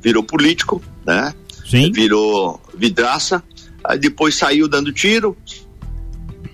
virou 0.00 0.22
político, 0.22 0.82
né? 1.06 1.34
Sim. 1.68 1.92
Virou 1.92 2.60
vidraça, 2.74 3.42
aí 3.84 3.98
depois 3.98 4.34
saiu 4.34 4.66
dando 4.68 4.92
tiro, 4.92 5.36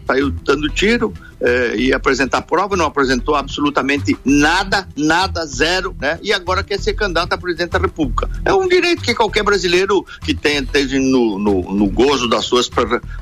saiu 0.07 0.31
dando 0.31 0.69
tiro, 0.69 1.15
eh, 1.41 1.75
ia 1.77 1.97
apresentar 1.97 2.43
prova, 2.43 2.77
não 2.77 2.87
apresentou 2.87 3.35
absolutamente 3.35 4.17
nada, 4.25 4.89
nada, 4.97 5.47
zero, 5.47 5.95
né? 6.01 6.19
E 6.23 6.33
agora 6.33 6.63
quer 6.63 6.79
ser 6.79 6.95
candidato 6.95 7.33
a 7.33 7.39
presidente 7.39 7.71
da 7.71 7.79
República. 7.79 8.29
É 8.45 8.53
um 8.53 8.69
direito 8.69 9.03
que 9.03 9.15
qualquer 9.15 9.43
brasileiro 9.43 10.05
que 10.23 10.35
tenha, 10.35 10.61
esteja 10.61 10.99
no, 10.99 11.39
no, 11.39 11.75
no 11.75 11.87
gozo 11.91 12.29
das 12.29 12.45
suas, 12.45 12.69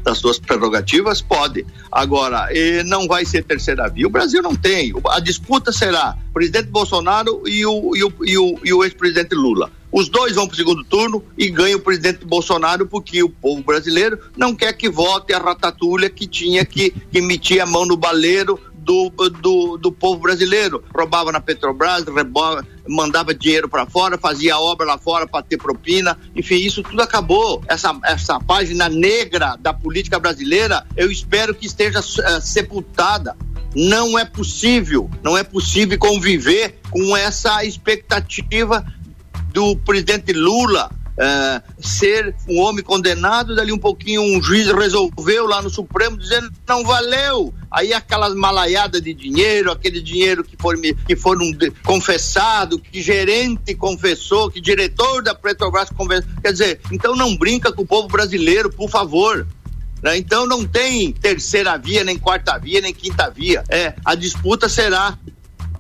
das 0.03 0.19
suas 0.19 0.39
prerrogativas 0.39 1.21
pode. 1.21 1.67
Agora, 1.91 2.49
não 2.87 3.07
vai 3.07 3.25
ser 3.25 3.45
terceira 3.45 3.89
via. 3.89 4.07
O 4.07 4.11
Brasil 4.11 4.43
não 4.43 4.55
tem. 4.55 4.93
A 5.09 5.21
disputa 5.21 5.73
será 5.73 6.17
presidente 6.33 6.69
Bolsonaro 6.69 7.43
e 7.47 7.65
o, 7.65 7.97
e 7.97 8.05
o, 8.05 8.13
e 8.23 8.39
o, 8.39 8.59
e 8.65 8.73
o 8.73 8.85
ex-presidente 8.85 9.35
Lula. 9.35 9.71
Os 9.97 10.11
dois 10.11 10.35
vão 10.35 10.47
para 10.47 10.53
o 10.53 10.57
segundo 10.59 10.85
turno 10.85 11.25
e 11.39 11.49
ganha 11.49 11.75
o 11.75 11.81
presidente 11.81 12.23
Bolsonaro 12.23 12.87
porque 12.87 13.23
o 13.23 13.31
povo 13.31 13.63
brasileiro 13.63 14.21
não 14.37 14.55
quer 14.55 14.75
que 14.75 14.91
vote 14.91 15.33
a 15.33 15.39
ratatulha 15.39 16.11
que 16.11 16.27
tinha 16.27 16.67
que, 16.67 16.93
meter 17.15 17.61
a 17.61 17.67
mão 17.67 17.87
no 17.87 17.97
baleiro 17.97 18.61
do, 18.75 19.09
do, 19.41 19.79
do, 19.79 19.91
povo 19.91 20.21
brasileiro. 20.21 20.85
Roubava 20.95 21.33
na 21.33 21.41
Petrobras, 21.41 22.05
mandava 22.87 23.35
dinheiro 23.35 23.71
para 23.71 23.87
fora, 23.87 24.19
fazia 24.19 24.59
obra 24.59 24.87
lá 24.87 24.99
fora 24.99 25.27
para 25.27 25.43
ter 25.43 25.57
propina. 25.57 26.19
Enfim, 26.37 26.57
isso 26.57 26.83
tudo 26.83 27.01
acabou. 27.01 27.65
Essa, 27.67 27.99
essa 28.05 28.39
página 28.39 28.91
negra 28.91 29.57
da 29.59 29.73
política 29.73 30.19
brasileira, 30.19 30.87
eu 30.95 31.11
espero 31.11 31.55
que 31.55 31.65
esteja 31.65 32.01
uh, 32.01 32.41
sepultada. 32.43 33.35
Não 33.75 34.19
é 34.19 34.27
possível, 34.27 35.11
não 35.23 35.37
é 35.37 35.43
possível 35.43 35.99
conviver 35.99 36.81
com 36.91 37.17
essa 37.17 37.65
expectativa 37.65 38.85
do 39.57 39.75
presidente 39.75 40.35
Lula 40.35 40.91
uh, 41.17 41.83
ser 41.83 42.37
um 42.47 42.61
homem 42.61 42.85
condenado, 42.85 43.57
dali 43.57 43.73
um 43.73 43.79
pouquinho 43.79 44.21
um 44.21 44.43
juiz 44.43 44.67
resolveu 44.67 45.47
lá 45.47 45.63
no 45.63 45.71
Supremo 45.71 46.19
dizendo 46.19 46.53
não 46.69 46.85
valeu. 46.85 47.55
Aí 47.71 47.95
aquelas 47.95 48.35
malaiadas 48.35 49.01
de 49.01 49.15
dinheiro, 49.15 49.73
aquele 49.73 50.03
dinheiro 50.03 50.45
que 50.45 50.59
foi 50.61 50.77
que 51.07 51.17
foram 51.17 51.51
confessado, 51.83 52.79
que 52.79 53.01
gerente 53.01 53.75
confessou, 53.75 54.51
que 54.51 54.61
diretor 54.61 55.23
da 55.23 55.35
Petrobras 55.35 55.89
confessou. 55.89 56.31
Quer 56.43 56.53
dizer, 56.53 56.81
então 56.93 57.17
não 57.17 57.35
brinca 57.35 57.73
com 57.73 57.81
o 57.81 57.87
povo 57.87 58.09
brasileiro, 58.09 58.71
por 58.71 58.91
favor. 58.91 59.47
Né? 60.03 60.19
Então 60.19 60.45
não 60.45 60.67
tem 60.67 61.15
terceira 61.15 61.79
via, 61.79 62.05
nem 62.05 62.19
quarta 62.19 62.59
via, 62.59 62.83
nem 62.83 62.93
quinta 62.93 63.31
via. 63.31 63.65
É, 63.71 63.95
a 64.05 64.15
disputa 64.15 64.69
será 64.69 65.19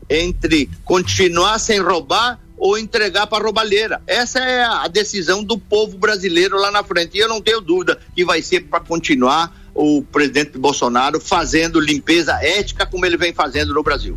entre 0.09 0.71
continuar 0.83 1.59
sem 1.59 1.79
roubar 1.79 2.41
ou 2.57 2.79
entregar 2.79 3.27
para 3.27 3.43
a 3.43 3.47
roubalheira. 3.47 4.01
Essa 4.07 4.39
é 4.41 4.65
a 4.65 4.89
decisão 4.89 5.43
do 5.45 5.59
povo 5.59 5.99
brasileiro 5.99 6.57
lá 6.57 6.71
na 6.71 6.83
frente. 6.83 7.17
E 7.17 7.21
eu 7.21 7.29
não 7.29 7.41
tenho 7.41 7.61
dúvida 7.61 7.99
que 8.15 8.25
vai 8.25 8.43
ser 8.43 8.61
para 8.61 8.81
continuar 8.81 9.55
o 9.75 10.03
presidente 10.03 10.59
Bolsonaro 10.59 11.21
fazendo 11.21 11.79
limpeza 11.79 12.33
ética 12.43 12.87
como 12.87 13.05
ele 13.05 13.17
vem 13.17 13.33
fazendo 13.35 13.75
no 13.75 13.83
Brasil. 13.83 14.15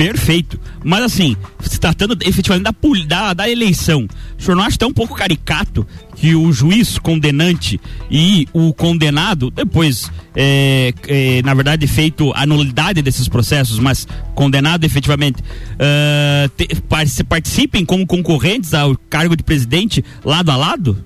Perfeito. 0.00 0.58
Mas 0.82 1.02
assim, 1.02 1.36
se 1.60 1.78
tratando 1.78 2.16
efetivamente 2.24 2.64
da, 2.64 2.72
da, 3.06 3.34
da 3.34 3.50
eleição, 3.50 4.08
o 4.38 4.42
senhor 4.42 4.56
não 4.56 4.64
acha 4.64 4.78
tão 4.78 4.88
um 4.88 4.94
pouco 4.94 5.14
caricato 5.14 5.86
que 6.16 6.34
o 6.34 6.50
juiz 6.50 6.98
condenante 6.98 7.78
e 8.10 8.48
o 8.50 8.72
condenado, 8.72 9.50
depois, 9.50 10.10
é, 10.34 10.94
é, 11.06 11.42
na 11.42 11.52
verdade, 11.52 11.86
feito 11.86 12.32
a 12.34 12.46
nulidade 12.46 13.02
desses 13.02 13.28
processos, 13.28 13.78
mas 13.78 14.08
condenado 14.34 14.84
efetivamente, 14.84 15.42
uh, 15.42 16.48
te, 16.56 16.66
participem 17.24 17.84
como 17.84 18.06
concorrentes 18.06 18.72
ao 18.72 18.96
cargo 19.10 19.36
de 19.36 19.42
presidente 19.42 20.02
lado 20.24 20.50
a 20.50 20.56
lado? 20.56 21.04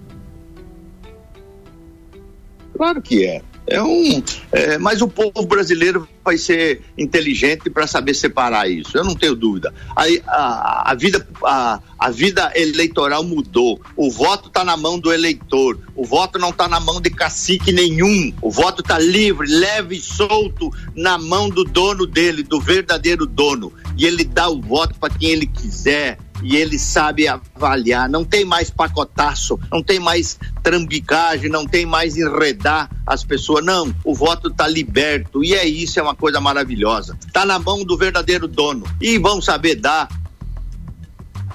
Claro 2.77 3.03
que 3.03 3.25
é. 3.25 3.43
É 3.67 3.83
um, 3.83 4.23
é, 4.53 4.77
mas 4.77 5.01
o 5.01 5.09
povo 5.09 5.47
brasileiro 5.47 6.07
vai 6.23 6.37
ser 6.37 6.83
inteligente 6.99 7.71
para 7.71 7.87
saber 7.87 8.13
separar 8.13 8.69
isso. 8.69 8.97
Eu 8.97 9.05
não 9.05 9.15
tenho 9.15 9.35
dúvida. 9.35 9.73
A, 9.97 10.05
a, 10.27 10.91
a 10.91 10.95
vida, 10.95 11.27
a, 11.43 11.81
a, 11.99 12.11
vida 12.11 12.53
eleitoral 12.55 13.25
mudou. 13.25 13.81
O 13.97 14.11
voto 14.11 14.49
está 14.49 14.65
na 14.65 14.77
mão 14.77 14.99
do 14.99 15.11
eleitor. 15.11 15.79
O 15.97 16.05
voto 16.05 16.39
não 16.39 16.51
está 16.51 16.69
na 16.69 16.79
mão 16.79 17.01
de 17.01 17.09
cacique 17.09 17.73
nenhum. 17.73 18.35
O 18.43 18.51
voto 18.51 18.83
está 18.83 18.99
livre, 18.99 19.49
leve 19.49 19.97
e 19.97 20.01
solto 20.01 20.71
na 20.95 21.17
mão 21.17 21.49
do 21.49 21.65
dono 21.65 22.07
dele, 22.07 22.43
do 22.43 22.61
verdadeiro 22.61 23.25
dono. 23.25 23.73
E 23.97 24.05
ele 24.05 24.25
dá 24.25 24.49
o 24.49 24.61
voto 24.61 24.95
para 24.99 25.15
quem 25.15 25.31
ele 25.31 25.47
quiser 25.47 26.19
e 26.43 26.57
ele 26.57 26.79
sabe 26.79 27.27
avaliar. 27.29 28.09
Não 28.09 28.25
tem 28.25 28.45
mais 28.45 28.71
pacotaço, 28.71 29.59
não 29.71 29.83
tem 29.83 29.99
mais 29.99 30.39
trambicagem, 30.63 31.51
não 31.51 31.67
tem 31.67 31.87
mais 31.87 32.17
enredar 32.17 32.91
as 33.07 33.25
pessoas. 33.25 33.65
Não, 33.65 33.95
o 34.05 34.15
voto 34.15 34.49
está 34.49 34.67
liberto 34.67 35.45
e 35.45 35.55
é 35.55 35.67
isso, 35.67 35.99
é 35.99 36.03
uma 36.03 36.15
coisa 36.15 36.41
maravilhosa. 36.41 37.19
Está 37.27 37.45
na 37.47 37.59
mão 37.59 37.85
do 37.85 37.97
verdadeiro 37.97 38.49
dono 38.49 38.85
e 39.01 39.19
vão 39.19 39.41
saber 39.41 39.77
dar 39.77 40.09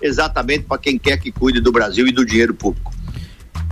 exatamente 0.02 0.64
para 0.64 0.78
quem 0.78 0.98
quer 0.98 1.18
que 1.18 1.32
cuide 1.32 1.60
do 1.60 1.72
Brasil 1.72 2.08
e 2.08 2.12
do 2.12 2.26
dinheiro 2.26 2.54
público. 2.54 2.94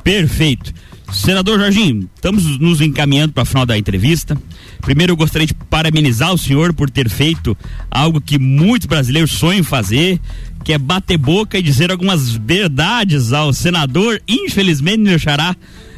Perfeito. 0.04 0.74
Senador 1.12 1.58
Jorginho, 1.58 2.10
estamos 2.14 2.60
nos 2.60 2.82
encaminhando 2.82 3.32
para 3.32 3.44
o 3.44 3.46
final 3.46 3.66
da 3.66 3.78
entrevista. 3.78 4.38
Primeiro, 4.82 5.14
eu 5.14 5.18
gostaria 5.18 5.48
de 5.48 5.54
parabenizar 5.54 6.34
o 6.34 6.38
senhor 6.38 6.74
por 6.74 6.90
ter 6.90 7.10
feito 7.10 7.58
algo 7.90 8.20
que 8.20 8.38
muitos 8.38 8.86
brasileiros 8.88 9.32
sonham 9.32 9.64
fazer, 9.64 10.20
que 10.64 10.74
é 10.74 10.78
bater 10.78 11.18
boca 11.18 11.58
e 11.58 11.62
dizer 11.62 11.92
algumas 11.92 12.32
verdades 12.32 13.32
ao 13.34 13.54
senador, 13.54 14.22
infelizmente, 14.28 15.00
meu 15.00 15.18
xará, 15.18 15.56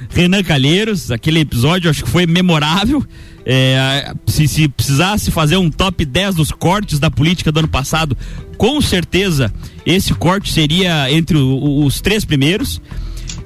Renan 0.10 0.44
Calheiros. 0.44 1.12
Aquele 1.12 1.40
episódio 1.40 1.90
acho 1.90 2.04
que 2.04 2.10
foi 2.10 2.26
memorável. 2.26 3.04
É, 3.46 4.14
se, 4.28 4.48
se 4.48 4.68
precisasse 4.68 5.32
fazer 5.32 5.58
um 5.58 5.72
top 5.72 6.06
10 6.06 6.36
dos 6.36 6.52
cortes 6.52 7.00
da 7.00 7.10
política 7.10 7.52
do 7.52 7.60
ano 7.60 7.68
passado, 7.68 8.16
com 8.58 8.80
certeza 8.82 9.52
esse 9.86 10.14
corte 10.14 10.52
seria 10.52 11.12
entre 11.12 11.38
o, 11.38 11.84
os 11.86 12.02
três 12.02 12.26
primeiros. 12.26 12.82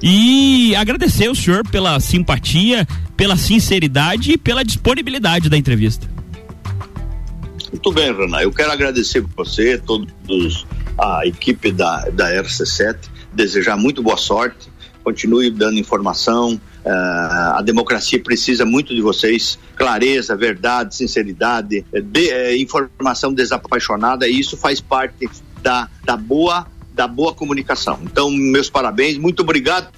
E 0.02 0.74
agradecer 0.76 1.30
o 1.30 1.34
senhor 1.34 1.66
pela 1.66 1.98
simpatia, 2.00 2.86
pela 3.16 3.36
sinceridade 3.36 4.32
e 4.32 4.36
pela 4.36 4.62
disponibilidade 4.62 5.48
da 5.48 5.56
entrevista. 5.56 6.06
Muito 7.72 7.92
bem, 7.92 8.14
Renan. 8.14 8.40
Eu 8.40 8.52
quero 8.52 8.70
agradecer 8.70 9.24
você, 9.34 9.78
todos 9.78 10.66
a 10.98 11.26
equipe 11.26 11.72
da, 11.72 12.08
da 12.10 12.30
RC7, 12.42 12.96
desejar 13.32 13.76
muito 13.76 14.02
boa 14.02 14.16
sorte, 14.16 14.72
continue 15.02 15.50
dando 15.50 15.78
informação. 15.78 16.60
Uh, 16.84 17.56
a 17.56 17.62
democracia 17.62 18.20
precisa 18.20 18.64
muito 18.64 18.94
de 18.94 19.00
vocês, 19.00 19.58
clareza, 19.76 20.36
verdade, 20.36 20.94
sinceridade, 20.94 21.84
de, 21.92 22.30
eh, 22.30 22.56
informação 22.56 23.32
desapaixonada, 23.32 24.28
e 24.28 24.38
isso 24.38 24.56
faz 24.56 24.80
parte 24.80 25.28
da, 25.62 25.88
da 26.04 26.16
boa 26.16 26.66
da 26.92 27.08
boa 27.08 27.34
comunicação. 27.34 27.98
Então, 28.04 28.30
meus 28.30 28.70
parabéns, 28.70 29.18
muito 29.18 29.40
obrigado 29.40 29.88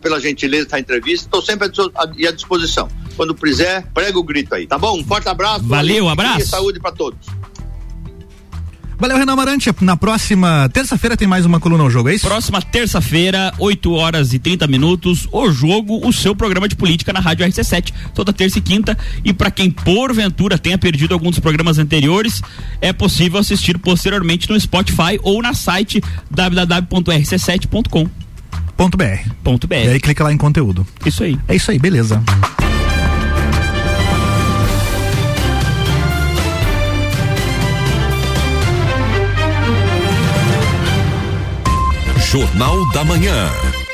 pela 0.00 0.20
gentileza 0.20 0.68
da 0.68 0.78
entrevista, 0.78 1.26
estou 1.26 1.42
sempre 1.42 1.68
à 1.98 2.30
disposição. 2.30 2.88
Quando 3.16 3.34
quiser, 3.34 3.84
prega 3.92 4.16
o 4.16 4.22
grito 4.22 4.54
aí, 4.54 4.64
tá 4.64 4.78
bom? 4.78 5.00
Um 5.00 5.04
forte 5.04 5.28
abraço. 5.28 5.64
Valeu, 5.64 6.08
abraço. 6.08 6.40
E 6.40 6.46
saúde 6.46 6.78
para 6.78 6.92
todos. 6.92 7.26
Valeu, 8.98 9.18
Renan 9.18 9.34
Amarante. 9.34 9.70
Na 9.82 9.96
próxima 9.96 10.70
terça-feira 10.72 11.16
tem 11.16 11.28
mais 11.28 11.44
uma 11.44 11.60
coluna 11.60 11.82
ao 11.84 11.90
jogo, 11.90 12.08
é 12.08 12.14
isso? 12.14 12.26
Próxima 12.26 12.62
terça-feira, 12.62 13.52
8 13.58 13.92
horas 13.92 14.32
e 14.32 14.38
30 14.38 14.66
minutos, 14.66 15.28
o 15.30 15.50
jogo, 15.50 16.06
o 16.06 16.12
seu 16.12 16.34
programa 16.34 16.66
de 16.66 16.74
política 16.74 17.12
na 17.12 17.20
Rádio 17.20 17.46
RC7, 17.46 17.92
toda 18.14 18.32
terça 18.32 18.58
e 18.58 18.62
quinta. 18.62 18.96
E 19.22 19.34
para 19.34 19.50
quem 19.50 19.70
porventura 19.70 20.56
tenha 20.56 20.78
perdido 20.78 21.12
algum 21.12 21.30
dos 21.30 21.38
programas 21.40 21.78
anteriores, 21.78 22.40
é 22.80 22.92
possível 22.92 23.38
assistir 23.38 23.78
posteriormente 23.78 24.48
no 24.48 24.58
Spotify 24.58 25.20
ou 25.22 25.42
na 25.42 25.52
site 25.52 26.02
www.rc7.com. 26.30 28.08
Ponto 28.76 28.96
.br. 28.96 29.04
Ponto 29.42 29.66
.br. 29.66 29.74
E 29.74 29.88
aí 29.88 30.00
clica 30.00 30.24
lá 30.24 30.32
em 30.32 30.36
conteúdo. 30.36 30.86
Isso 31.04 31.22
aí. 31.22 31.38
É 31.48 31.54
isso 31.54 31.70
aí, 31.70 31.78
beleza. 31.78 32.22
Jornal 42.36 42.86
da 42.92 43.02
Manhã. 43.02 43.85